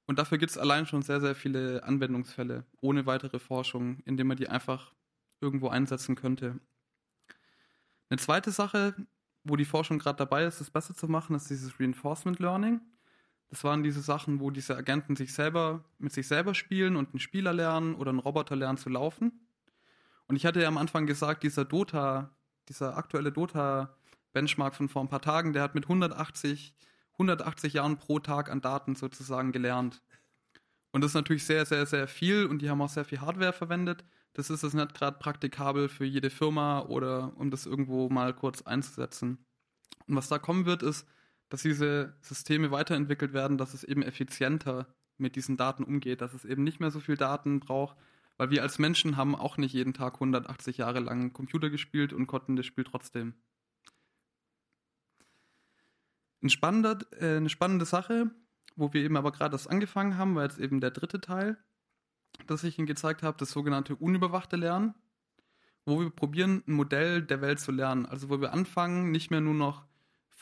[0.06, 4.36] Und dafür gibt es allein schon sehr, sehr viele Anwendungsfälle ohne weitere Forschung, indem man
[4.36, 4.92] die einfach
[5.40, 6.60] irgendwo einsetzen könnte.
[8.10, 8.94] Eine zweite Sache,
[9.42, 12.82] wo die Forschung gerade dabei ist, das besser zu machen, ist dieses Reinforcement Learning.
[13.52, 17.18] Das waren diese Sachen, wo diese Agenten sich selber mit sich selber spielen und ein
[17.18, 19.46] Spieler lernen oder ein Roboter lernen zu laufen.
[20.26, 22.30] Und ich hatte ja am Anfang gesagt, dieser Dota,
[22.70, 23.94] dieser aktuelle Dota
[24.32, 26.74] Benchmark von vor ein paar Tagen, der hat mit 180,
[27.12, 30.00] 180 Jahren pro Tag an Daten sozusagen gelernt.
[30.90, 33.52] Und das ist natürlich sehr, sehr, sehr viel und die haben auch sehr viel Hardware
[33.52, 34.02] verwendet.
[34.32, 38.62] das ist es nicht gerade praktikabel für jede Firma oder um das irgendwo mal kurz
[38.62, 39.44] einzusetzen.
[40.06, 41.06] Und was da kommen wird, ist,
[41.52, 44.86] dass diese Systeme weiterentwickelt werden, dass es eben effizienter
[45.18, 47.98] mit diesen Daten umgeht, dass es eben nicht mehr so viel Daten braucht,
[48.38, 52.26] weil wir als Menschen haben auch nicht jeden Tag 180 Jahre lang Computer gespielt und
[52.26, 53.34] konnten das Spiel trotzdem.
[56.42, 58.30] Ein spannender, äh, eine spannende Sache,
[58.74, 61.58] wo wir eben aber gerade das angefangen haben, war jetzt eben der dritte Teil,
[62.46, 64.94] das ich Ihnen gezeigt habe, das sogenannte unüberwachte Lernen,
[65.84, 68.06] wo wir probieren, ein Modell der Welt zu lernen.
[68.06, 69.91] Also wo wir anfangen, nicht mehr nur noch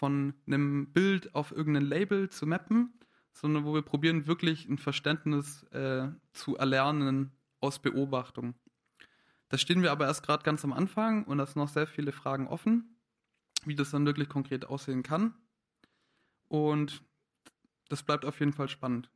[0.01, 2.99] von einem Bild auf irgendein Label zu mappen,
[3.33, 8.55] sondern wo wir probieren, wirklich ein Verständnis äh, zu erlernen aus Beobachtung.
[9.51, 12.13] Da stehen wir aber erst gerade ganz am Anfang und da sind noch sehr viele
[12.13, 12.97] Fragen offen,
[13.67, 15.35] wie das dann wirklich konkret aussehen kann.
[16.49, 17.05] Und
[17.91, 19.11] das bleibt auf jeden Fall spannend.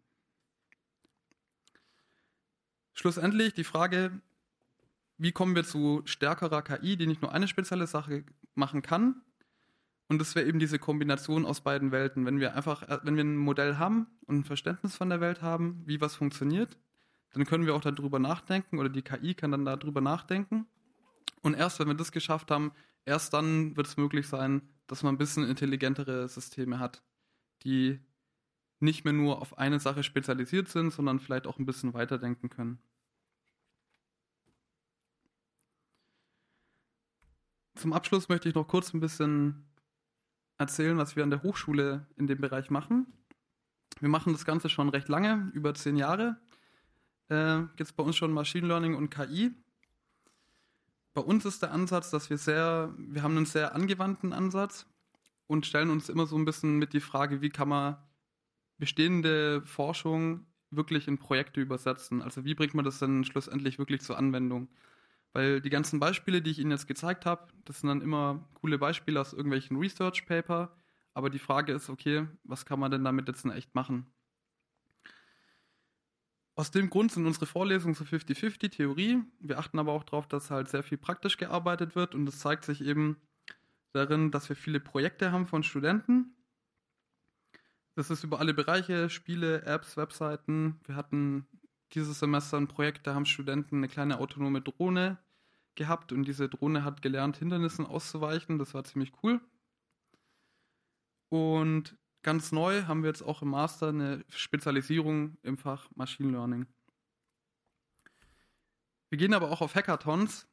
[2.92, 4.20] Schlussendlich die Frage,
[5.16, 9.22] wie kommen wir zu stärkerer KI, die nicht nur eine spezielle Sache machen kann.
[10.08, 12.26] Und das wäre eben diese Kombination aus beiden Welten.
[12.26, 15.42] Wenn wir einfach, äh, wenn wir ein Modell haben und ein Verständnis von der Welt
[15.42, 16.76] haben, wie was funktioniert,
[17.32, 20.66] dann können wir auch darüber nachdenken oder die KI kann dann darüber nachdenken.
[21.42, 22.72] Und erst wenn wir das geschafft haben,
[23.04, 27.02] erst dann wird es möglich sein, dass man ein bisschen intelligentere Systeme hat,
[27.64, 27.98] die
[28.80, 32.78] nicht mehr nur auf eine Sache spezialisiert sind, sondern vielleicht auch ein bisschen weiterdenken können.
[37.74, 39.66] Zum Abschluss möchte ich noch kurz ein bisschen
[40.58, 43.06] erzählen, was wir an der Hochschule in dem Bereich machen.
[44.00, 46.36] Wir machen das Ganze schon recht lange, über zehn Jahre.
[47.28, 49.52] Äh, Gibt es bei uns schon Machine Learning und KI.
[51.14, 54.86] Bei uns ist der Ansatz, dass wir sehr, wir haben einen sehr angewandten Ansatz
[55.46, 57.96] und stellen uns immer so ein bisschen mit die Frage, wie kann man
[58.78, 62.20] bestehende Forschung wirklich in Projekte übersetzen?
[62.20, 64.68] Also wie bringt man das denn schlussendlich wirklich zur Anwendung?
[65.34, 68.78] Weil die ganzen Beispiele, die ich Ihnen jetzt gezeigt habe, das sind dann immer coole
[68.78, 70.74] Beispiele aus irgendwelchen Research Paper.
[71.12, 74.06] Aber die Frage ist, okay, was kann man denn damit jetzt in echt machen?
[76.56, 79.22] Aus dem Grund sind unsere Vorlesungen so 50-50 Theorie.
[79.40, 82.64] Wir achten aber auch darauf, dass halt sehr viel praktisch gearbeitet wird und es zeigt
[82.64, 83.20] sich eben
[83.92, 86.36] darin, dass wir viele Projekte haben von Studenten.
[87.96, 90.80] Das ist über alle Bereiche, Spiele, Apps, Webseiten.
[90.84, 91.46] Wir hatten
[91.94, 95.18] dieses Semester ein Projekt, da haben Studenten eine kleine autonome Drohne
[95.74, 98.58] gehabt und diese Drohne hat gelernt, Hindernissen auszuweichen.
[98.58, 99.40] Das war ziemlich cool.
[101.28, 106.66] Und ganz neu haben wir jetzt auch im Master eine Spezialisierung im Fach Machine Learning.
[109.10, 110.46] Wir gehen aber auch auf Hackathons.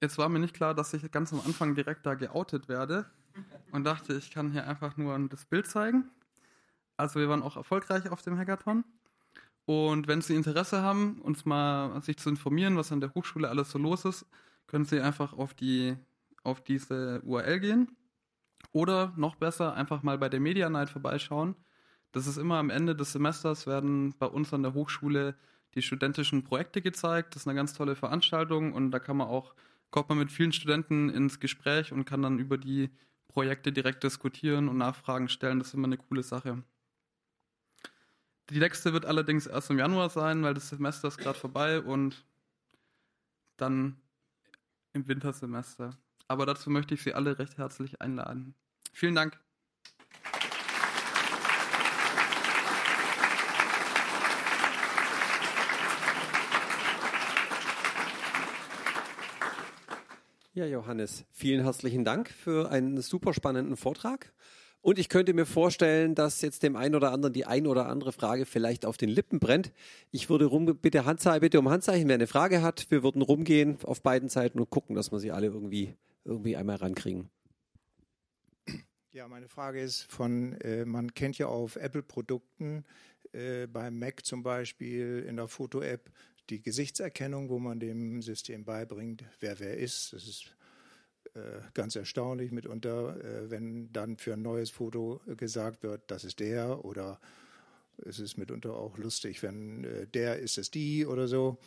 [0.00, 3.10] Jetzt war mir nicht klar, dass ich ganz am Anfang direkt da geoutet werde
[3.72, 6.10] und dachte, ich kann hier einfach nur das Bild zeigen.
[6.96, 8.84] Also wir waren auch erfolgreich auf dem Hackathon.
[9.68, 13.70] Und wenn Sie Interesse haben, uns mal sich zu informieren, was an der Hochschule alles
[13.70, 14.24] so los ist,
[14.66, 15.94] können Sie einfach auf die
[16.42, 17.94] auf diese URL gehen
[18.72, 21.54] oder noch besser, einfach mal bei der Media Night vorbeischauen.
[22.12, 25.34] Das ist immer am Ende des Semesters, werden bei uns an der Hochschule
[25.74, 27.34] die studentischen Projekte gezeigt.
[27.34, 29.54] Das ist eine ganz tolle Veranstaltung und da kann man auch,
[29.90, 32.88] kommt man mit vielen Studenten ins Gespräch und kann dann über die
[33.28, 35.58] Projekte direkt diskutieren und Nachfragen stellen.
[35.58, 36.62] Das ist immer eine coole Sache.
[38.50, 42.24] Die nächste wird allerdings erst im Januar sein, weil das Semester ist gerade vorbei und
[43.58, 44.00] dann
[44.94, 45.90] im Wintersemester.
[46.28, 48.54] Aber dazu möchte ich Sie alle recht herzlich einladen.
[48.92, 49.38] Vielen Dank.
[60.54, 64.32] Ja, Johannes, vielen herzlichen Dank für einen super spannenden Vortrag.
[64.80, 68.12] Und ich könnte mir vorstellen, dass jetzt dem einen oder anderen die ein oder andere
[68.12, 69.72] Frage vielleicht auf den Lippen brennt.
[70.12, 72.90] Ich würde rum, bitte Handzeichen, bitte um Handzeichen, wer eine Frage hat.
[72.90, 76.76] Wir würden rumgehen auf beiden Seiten und gucken, dass wir sie alle irgendwie irgendwie einmal
[76.76, 77.28] rankriegen.
[79.10, 82.84] Ja, meine Frage ist von, äh, man kennt ja auf Apple-Produkten,
[83.32, 86.10] äh, beim Mac zum Beispiel, in der Foto-App,
[86.50, 90.12] die Gesichtserkennung, wo man dem System beibringt, wer wer ist.
[90.12, 90.54] Das ist
[91.74, 96.84] ganz erstaunlich mitunter, äh, wenn dann für ein neues Foto gesagt wird, das ist der
[96.84, 97.20] oder
[98.04, 101.58] es ist mitunter auch lustig, wenn äh, der ist es die oder so.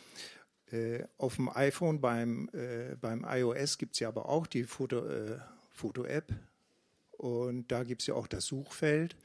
[0.70, 5.52] Äh, auf dem iPhone beim, äh, beim iOS gibt es ja aber auch die Foto-App.
[5.70, 6.02] Foto
[7.18, 9.16] und da gibt es ja auch das Suchfeld,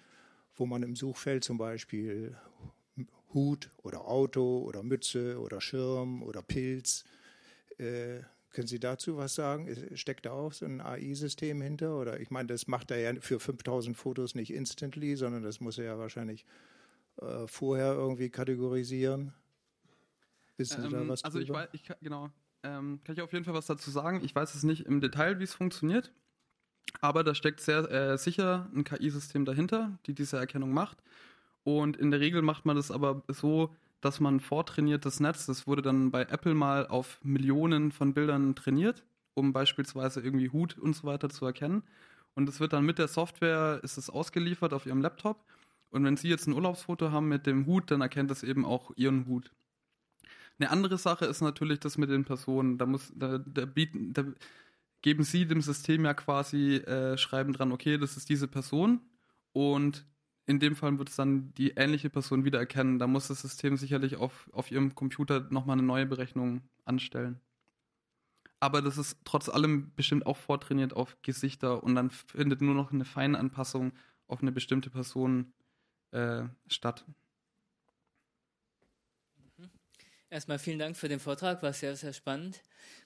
[0.56, 2.36] wo man im Suchfeld zum Beispiel
[3.34, 7.06] Hut oder Auto oder Mütze oder Schirm oder Pilz.
[8.52, 9.70] Können Sie dazu was sagen?
[9.96, 11.98] Steckt da auch so ein AI-System hinter?
[11.98, 15.78] Oder ich meine, das macht er ja für 5000 Fotos nicht instantly, sondern das muss
[15.78, 16.46] er ja wahrscheinlich
[17.22, 19.34] äh, vorher irgendwie kategorisieren.
[20.58, 22.30] Wissen Sie da Ähm, was also ich weiß, ich kann, genau,
[22.64, 24.24] ähm, kann ich auf jeden Fall was dazu sagen.
[24.24, 26.12] Ich weiß es nicht im Detail, wie es funktioniert,
[27.02, 30.98] aber da steckt sehr äh, sicher ein KI-System dahinter, die diese Erkennung macht.
[31.64, 35.82] Und in der Regel macht man das aber so, dass man vortrainiertes Netz, das wurde
[35.82, 41.08] dann bei Apple mal auf Millionen von Bildern trainiert, um beispielsweise irgendwie Hut und so
[41.08, 41.84] weiter zu erkennen.
[42.36, 45.44] Und es wird dann mit der Software, ist es ausgeliefert auf Ihrem Laptop.
[45.90, 48.92] Und wenn Sie jetzt ein Urlaubsfoto haben mit dem Hut, dann erkennt es eben auch
[48.96, 49.52] Ihren Hut.
[50.60, 52.78] Eine andere Sache ist natürlich das mit den Personen.
[52.78, 54.26] Da muss, da, da bieten, da
[55.02, 59.02] geben Sie dem System ja quasi, äh, schreiben dran, okay, das ist diese Person
[59.54, 60.06] und
[60.48, 63.00] in dem Fall wird es dann die ähnliche Person wiedererkennen.
[63.00, 67.40] Da muss das System sicherlich auf, auf Ihrem Computer nochmal eine neue Berechnung anstellen.
[68.60, 72.92] Aber das ist trotz allem bestimmt auch vortrainiert auf Gesichter und dann findet nur noch
[72.92, 73.92] eine Feinanpassung
[74.28, 75.54] auf eine bestimmte Person
[76.12, 77.06] äh, statt.
[80.30, 82.62] Erstmal vielen Dank für den Vortrag, war sehr, sehr spannend.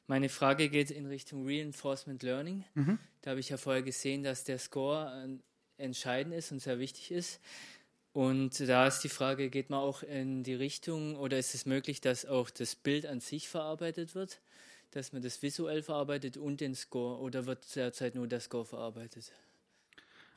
[0.07, 2.65] Meine Frage geht in Richtung Reinforcement Learning.
[2.75, 2.99] Mhm.
[3.21, 5.39] Da habe ich ja vorher gesehen, dass der Score
[5.81, 7.41] entscheidend ist und sehr wichtig ist.
[8.13, 12.01] Und da ist die Frage, geht man auch in die Richtung oder ist es möglich,
[12.01, 14.41] dass auch das Bild an sich verarbeitet wird?
[14.91, 19.31] Dass man das visuell verarbeitet und den Score oder wird derzeit nur der Score verarbeitet?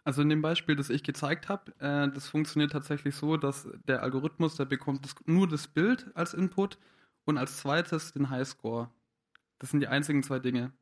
[0.05, 4.03] Also in dem Beispiel, das ich gezeigt habe, äh, das funktioniert tatsächlich so, dass der
[4.03, 6.78] Algorithmus, der bekommt das, nur das Bild als Input
[7.24, 8.90] und als zweites den Highscore.
[9.59, 10.72] Das sind die einzigen zwei Dinge.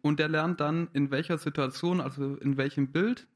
[0.00, 3.26] Und der lernt dann, in welcher Situation, also in welchem Bild,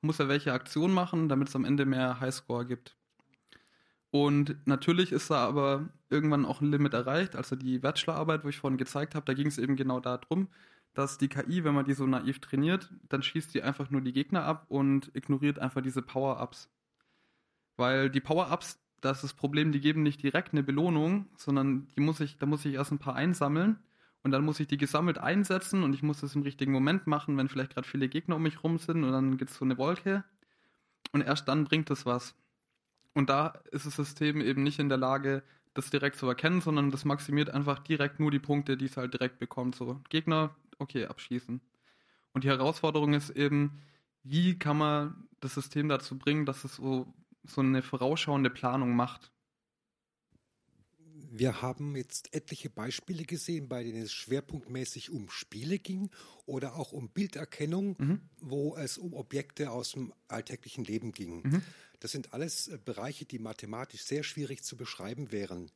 [0.00, 2.96] muss er welche Aktion machen, damit es am Ende mehr Highscore gibt.
[4.10, 7.36] Und natürlich ist da aber irgendwann auch ein Limit erreicht.
[7.36, 10.48] Also die Bachelorarbeit, wo ich vorhin gezeigt habe, da ging es eben genau darum,
[10.94, 14.12] dass die KI, wenn man die so naiv trainiert, dann schießt die einfach nur die
[14.12, 16.70] Gegner ab und ignoriert einfach diese Power-Ups.
[17.76, 22.00] Weil die Power-Ups, das ist das Problem, die geben nicht direkt eine Belohnung, sondern die
[22.00, 23.78] muss ich, da muss ich erst ein paar einsammeln
[24.22, 27.36] und dann muss ich die gesammelt einsetzen und ich muss das im richtigen Moment machen,
[27.36, 29.78] wenn vielleicht gerade viele Gegner um mich rum sind und dann gibt es so eine
[29.78, 30.24] Wolke
[31.12, 32.34] und erst dann bringt es was.
[33.14, 35.42] Und da ist das System eben nicht in der Lage,
[35.74, 39.14] das direkt zu erkennen, sondern das maximiert einfach direkt nur die Punkte, die es halt
[39.14, 39.74] direkt bekommt.
[39.74, 41.60] So, Gegner, okay, abschießen.
[42.32, 43.80] Und die Herausforderung ist eben,
[44.22, 47.12] wie kann man das System dazu bringen, dass es so,
[47.44, 49.30] so eine vorausschauende Planung macht.
[51.30, 56.10] Wir haben jetzt etliche Beispiele gesehen, bei denen es schwerpunktmäßig um Spiele ging
[56.46, 58.20] oder auch um Bilderkennung, Mhm.
[58.40, 61.42] wo es um Objekte aus dem alltäglichen Leben ging.
[61.42, 61.62] Mhm.
[62.00, 65.70] Das sind alles äh, Bereiche, die mathematisch sehr schwierig zu beschreiben wären.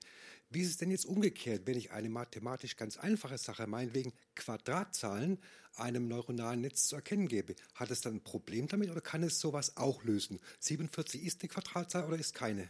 [0.50, 5.38] Wie ist es denn jetzt umgekehrt, wenn ich eine mathematisch ganz einfache Sache, meinetwegen Quadratzahlen,
[5.76, 7.56] einem neuronalen Netz zu erkennen gebe?
[7.74, 10.38] Hat es dann ein Problem damit oder kann es sowas auch lösen?
[10.60, 12.68] 47 ist eine Quadratzahl oder ist keine?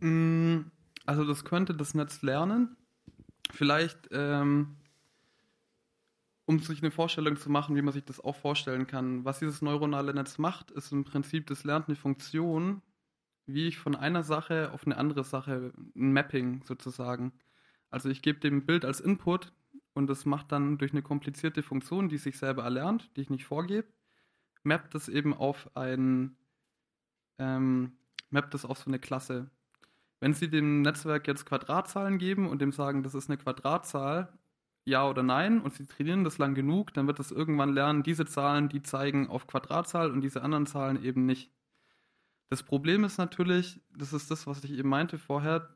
[0.00, 0.70] Mm,
[1.06, 2.76] Also das könnte das Netz lernen.
[3.52, 4.76] Vielleicht, ähm,
[6.46, 9.24] um sich eine Vorstellung zu machen, wie man sich das auch vorstellen kann.
[9.24, 12.82] Was dieses neuronale Netz macht, ist im Prinzip, das lernt eine Funktion,
[13.46, 17.32] wie ich von einer Sache auf eine andere Sache, ein Mapping sozusagen.
[17.90, 19.52] Also ich gebe dem Bild als Input
[19.94, 23.44] und das macht dann durch eine komplizierte Funktion, die sich selber erlernt, die ich nicht
[23.46, 23.88] vorgebe,
[24.64, 26.36] mappt es eben auf ein,
[27.38, 27.96] ähm,
[28.30, 29.50] mappt es auf so eine Klasse.
[30.24, 34.32] Wenn Sie dem Netzwerk jetzt Quadratzahlen geben und dem sagen, das ist eine Quadratzahl,
[34.86, 38.24] ja oder nein, und Sie trainieren das lang genug, dann wird es irgendwann lernen, diese
[38.24, 41.50] Zahlen, die zeigen auf Quadratzahl und diese anderen Zahlen eben nicht.
[42.48, 45.68] Das Problem ist natürlich, das ist das, was ich eben meinte vorher,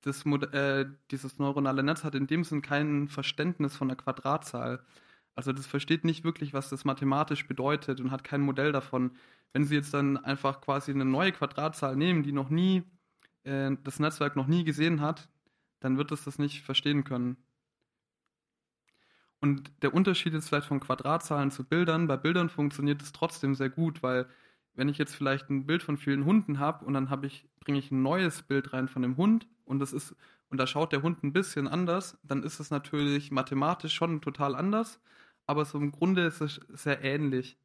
[0.00, 4.84] das äh, dieses neuronale Netz hat in dem Sinn kein Verständnis von der Quadratzahl.
[5.36, 9.12] Also das versteht nicht wirklich, was das mathematisch bedeutet und hat kein Modell davon.
[9.52, 12.82] Wenn Sie jetzt dann einfach quasi eine neue Quadratzahl nehmen, die noch nie
[13.44, 15.28] äh, das Netzwerk noch nie gesehen hat,
[15.80, 17.36] dann wird es das nicht verstehen können.
[19.40, 22.06] Und der Unterschied ist vielleicht von Quadratzahlen zu Bildern.
[22.06, 24.28] Bei Bildern funktioniert es trotzdem sehr gut, weil
[24.74, 27.78] wenn ich jetzt vielleicht ein Bild von vielen Hunden habe und dann habe ich, bringe
[27.78, 30.14] ich ein neues Bild rein von dem Hund und das ist,
[30.48, 34.54] und da schaut der Hund ein bisschen anders, dann ist es natürlich mathematisch schon total
[34.54, 35.00] anders,
[35.46, 37.58] aber so im Grunde ist es sehr ähnlich.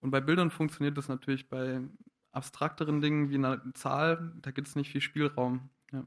[0.00, 1.80] Und bei Bildern funktioniert das natürlich bei
[2.34, 5.68] abstrakteren Dingen wie einer Zahl, da gibt es nicht viel Spielraum.
[5.92, 6.04] Ja.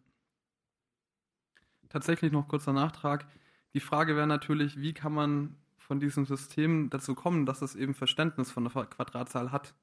[1.90, 3.28] Tatsächlich noch kurzer Nachtrag.
[3.74, 7.94] Die Frage wäre natürlich, wie kann man von diesem System dazu kommen, dass es eben
[7.94, 9.74] Verständnis von der Quadratzahl hat.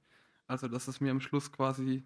[0.46, 2.04] Also, dass es mir am Schluss quasi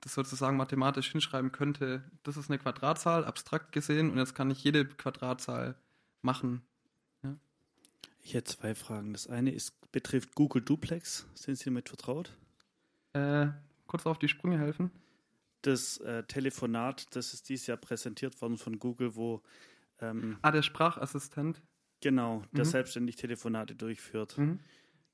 [0.00, 4.62] das sozusagen mathematisch hinschreiben könnte, das ist eine Quadratzahl, abstrakt gesehen, und jetzt kann ich
[4.62, 5.76] jede Quadratzahl
[6.22, 6.62] machen.
[7.22, 7.36] Ja.
[8.22, 9.12] Ich hätte zwei Fragen.
[9.12, 11.26] Das eine ist, betrifft Google Duplex.
[11.34, 12.36] Sind Sie damit vertraut?
[13.12, 13.48] Äh,
[13.86, 14.90] kurz auf die Sprünge helfen.
[15.62, 19.42] das äh, Telefonat, das ist dieses Jahr präsentiert worden von Google, wo
[20.00, 21.62] ähm, ah, der Sprachassistent.
[22.00, 22.70] Genau, der mhm.
[22.70, 24.36] selbstständig Telefonate durchführt.
[24.36, 24.60] Mhm.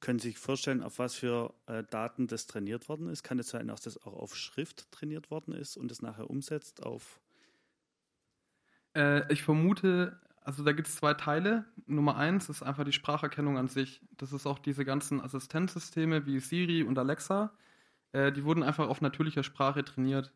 [0.00, 3.22] Können Sie sich vorstellen, auf was für äh, Daten das trainiert worden ist?
[3.22, 6.82] Kann es sein, dass das auch auf Schrift trainiert worden ist und es nachher umsetzt
[6.82, 7.20] auf?
[8.96, 11.66] Äh, ich vermute, also da gibt es zwei Teile.
[11.86, 14.00] Nummer eins ist einfach die Spracherkennung an sich.
[14.16, 17.52] Das ist auch diese ganzen Assistenzsysteme wie Siri und Alexa.
[18.12, 20.32] Äh, die wurden einfach auf natürlicher Sprache trainiert.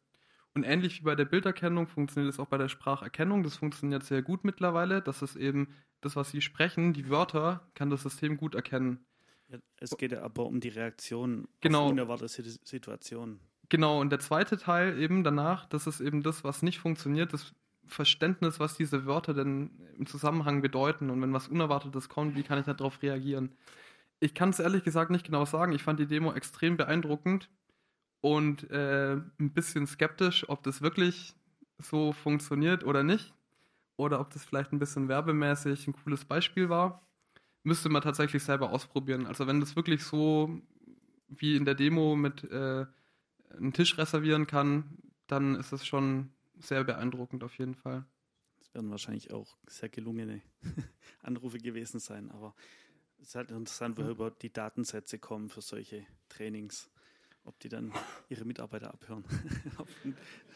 [0.55, 3.43] Und ähnlich wie bei der Bilderkennung funktioniert es auch bei der Spracherkennung.
[3.43, 5.03] Das funktioniert sehr gut mittlerweile.
[5.03, 9.05] Das ist eben das, was Sie sprechen, die Wörter, kann das System gut erkennen.
[9.49, 11.87] Ja, es geht ja aber um die Reaktion genau.
[11.87, 13.41] auf unerwartete Situationen.
[13.69, 17.53] Genau, und der zweite Teil eben danach, das ist eben das, was nicht funktioniert, das
[17.87, 21.11] Verständnis, was diese Wörter denn im Zusammenhang bedeuten.
[21.11, 23.53] Und wenn was Unerwartetes kommt, wie kann ich darauf reagieren?
[24.21, 25.73] Ich kann es ehrlich gesagt nicht genau sagen.
[25.73, 27.51] Ich fand die Demo extrem beeindruckend
[28.25, 31.35] und äh, ein bisschen skeptisch, ob das wirklich
[31.79, 33.35] so funktioniert oder nicht.
[33.99, 37.07] Oder ob das vielleicht ein bisschen werbemäßig ein cooles Beispiel war.
[37.65, 39.27] Müsste man tatsächlich selber ausprobieren.
[39.27, 40.63] Also wenn das wirklich so
[41.29, 42.87] wie in der Demo mit äh,
[43.51, 44.97] einen Tisch reservieren kann,
[45.27, 48.07] dann ist es schon sehr beeindruckend auf jeden Fall.
[48.57, 50.41] Das werden wahrscheinlich auch sehr gelungene
[51.23, 52.55] Anrufe gewesen sein, aber
[53.19, 56.91] es ist halt interessant, woher über die Datensätze kommen für solche Trainings.
[57.47, 57.93] Ob die dann
[58.31, 59.23] ihre Mitarbeiter abhören.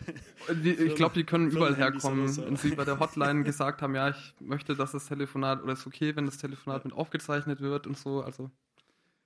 [0.65, 2.35] ich glaube, die können überall herkommen.
[2.37, 5.87] Wenn sie bei der Hotline gesagt haben, ja, ich möchte, dass das Telefonat, oder ist
[5.87, 8.51] okay, wenn das Telefonat mit aufgezeichnet wird und so, also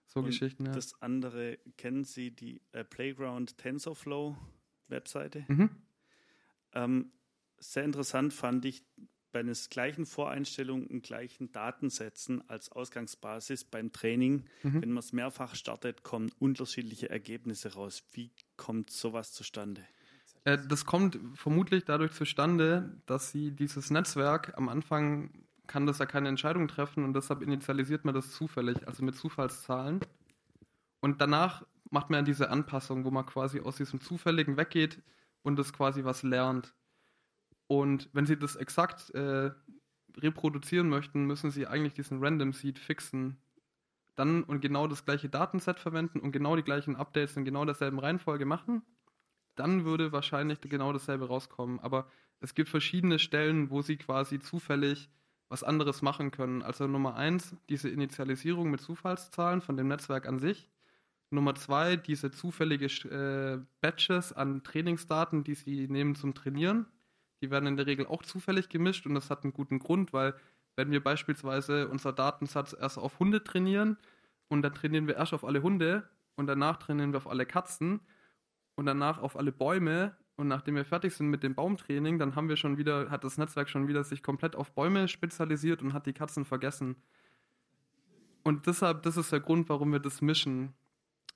[0.06, 0.66] so und Geschichten.
[0.66, 0.72] Ja.
[0.72, 4.36] Das andere, kennen Sie die äh, Playground TensorFlow
[4.88, 5.44] Webseite?
[5.46, 5.70] Mhm.
[6.74, 7.12] Ähm,
[7.58, 8.82] sehr interessant fand ich
[9.32, 14.82] bei einer gleichen Voreinstellung und gleichen Datensätzen als Ausgangsbasis beim Training, mhm.
[14.82, 18.04] wenn man es mehrfach startet, kommen unterschiedliche Ergebnisse raus.
[18.12, 19.82] Wie kommt sowas zustande?
[20.44, 25.30] Äh, das kommt vermutlich dadurch zustande, dass sie dieses Netzwerk am Anfang
[25.66, 30.00] kann das ja keine Entscheidung treffen und deshalb initialisiert man das zufällig, also mit Zufallszahlen.
[31.00, 35.00] Und danach macht man diese Anpassung, wo man quasi aus diesem Zufälligen weggeht
[35.42, 36.74] und das quasi was lernt.
[37.72, 39.50] Und wenn Sie das exakt äh,
[40.18, 43.38] reproduzieren möchten, müssen Sie eigentlich diesen Random Seed fixen.
[44.14, 47.98] Dann und genau das gleiche Datenset verwenden und genau die gleichen Updates in genau derselben
[47.98, 48.82] Reihenfolge machen.
[49.54, 51.80] Dann würde wahrscheinlich genau dasselbe rauskommen.
[51.80, 52.08] Aber
[52.40, 55.08] es gibt verschiedene Stellen, wo Sie quasi zufällig
[55.48, 56.60] was anderes machen können.
[56.60, 60.68] Also Nummer eins, diese Initialisierung mit Zufallszahlen von dem Netzwerk an sich.
[61.30, 66.84] Nummer zwei, diese zufällige äh, Batches an Trainingsdaten, die Sie nehmen zum Trainieren.
[67.42, 70.34] Die werden in der Regel auch zufällig gemischt und das hat einen guten Grund, weil
[70.76, 73.98] wenn wir beispielsweise unser Datensatz erst auf Hunde trainieren
[74.48, 78.00] und dann trainieren wir erst auf alle Hunde und danach trainieren wir auf alle Katzen
[78.76, 82.48] und danach auf alle Bäume und nachdem wir fertig sind mit dem Baumtraining, dann haben
[82.48, 86.06] wir schon wieder, hat das Netzwerk schon wieder sich komplett auf Bäume spezialisiert und hat
[86.06, 86.96] die Katzen vergessen.
[88.42, 90.74] Und deshalb, das ist der Grund, warum wir das mischen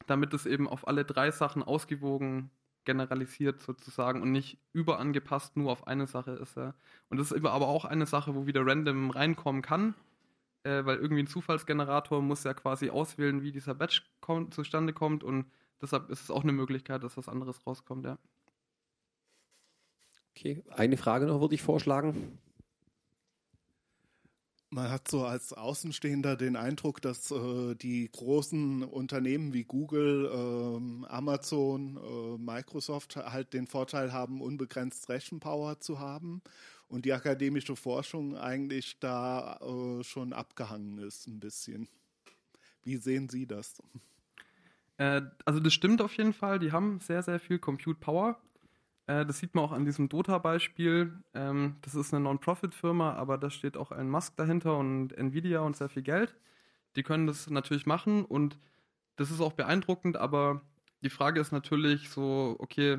[0.06, 2.50] damit es eben auf alle drei Sachen ausgewogen
[2.86, 6.56] generalisiert sozusagen und nicht überangepasst nur auf eine Sache ist.
[6.56, 6.74] Ja.
[7.10, 9.94] Und das ist aber auch eine Sache, wo wieder random reinkommen kann,
[10.62, 15.22] äh, weil irgendwie ein Zufallsgenerator muss ja quasi auswählen, wie dieser Batch kommt, zustande kommt
[15.22, 15.46] und
[15.82, 18.18] deshalb ist es auch eine Möglichkeit, dass was anderes rauskommt, ja.
[20.30, 22.38] Okay, eine Frage noch würde ich vorschlagen.
[24.70, 31.06] Man hat so als Außenstehender den Eindruck, dass äh, die großen Unternehmen wie Google, äh,
[31.06, 36.42] Amazon, äh, Microsoft halt den Vorteil haben, unbegrenzt Rechenpower zu haben
[36.88, 41.88] und die akademische Forschung eigentlich da äh, schon abgehangen ist ein bisschen.
[42.82, 43.80] Wie sehen Sie das?
[44.98, 46.58] Äh, also das stimmt auf jeden Fall.
[46.58, 48.40] Die haben sehr, sehr viel Compute Power.
[49.06, 51.12] Äh, das sieht man auch an diesem Dota-Beispiel.
[51.34, 55.76] Ähm, das ist eine Non-Profit-Firma, aber da steht auch ein Musk dahinter und Nvidia und
[55.76, 56.34] sehr viel Geld.
[56.96, 58.58] Die können das natürlich machen und
[59.16, 60.62] das ist auch beeindruckend, aber
[61.02, 62.98] die Frage ist natürlich so, okay,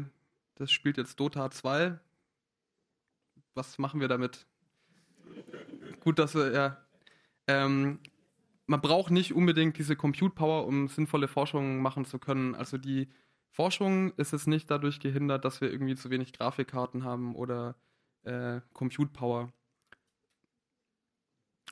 [0.56, 2.00] das spielt jetzt Dota 2.
[3.54, 4.46] Was machen wir damit?
[6.00, 6.78] Gut, dass wir, ja.
[7.48, 8.00] Ähm,
[8.66, 12.54] man braucht nicht unbedingt diese Compute Power, um sinnvolle Forschung machen zu können.
[12.56, 13.08] Also die
[13.58, 17.76] Forschung ist es nicht dadurch gehindert, dass wir irgendwie zu wenig Grafikkarten haben oder
[18.22, 19.52] äh, Compute Power.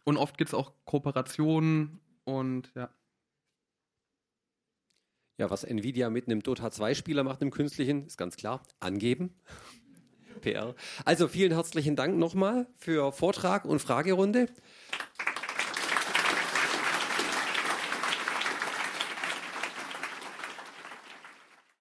[0.04, 2.90] Und oft gibt es auch Kooperationen und ja.
[5.38, 9.36] Ja, was Nvidia mit einem Dota 2-Spieler macht im Künstlichen, ist ganz klar, angeben.
[10.42, 10.74] PR.
[11.06, 14.48] Also vielen herzlichen Dank nochmal für Vortrag und Fragerunde.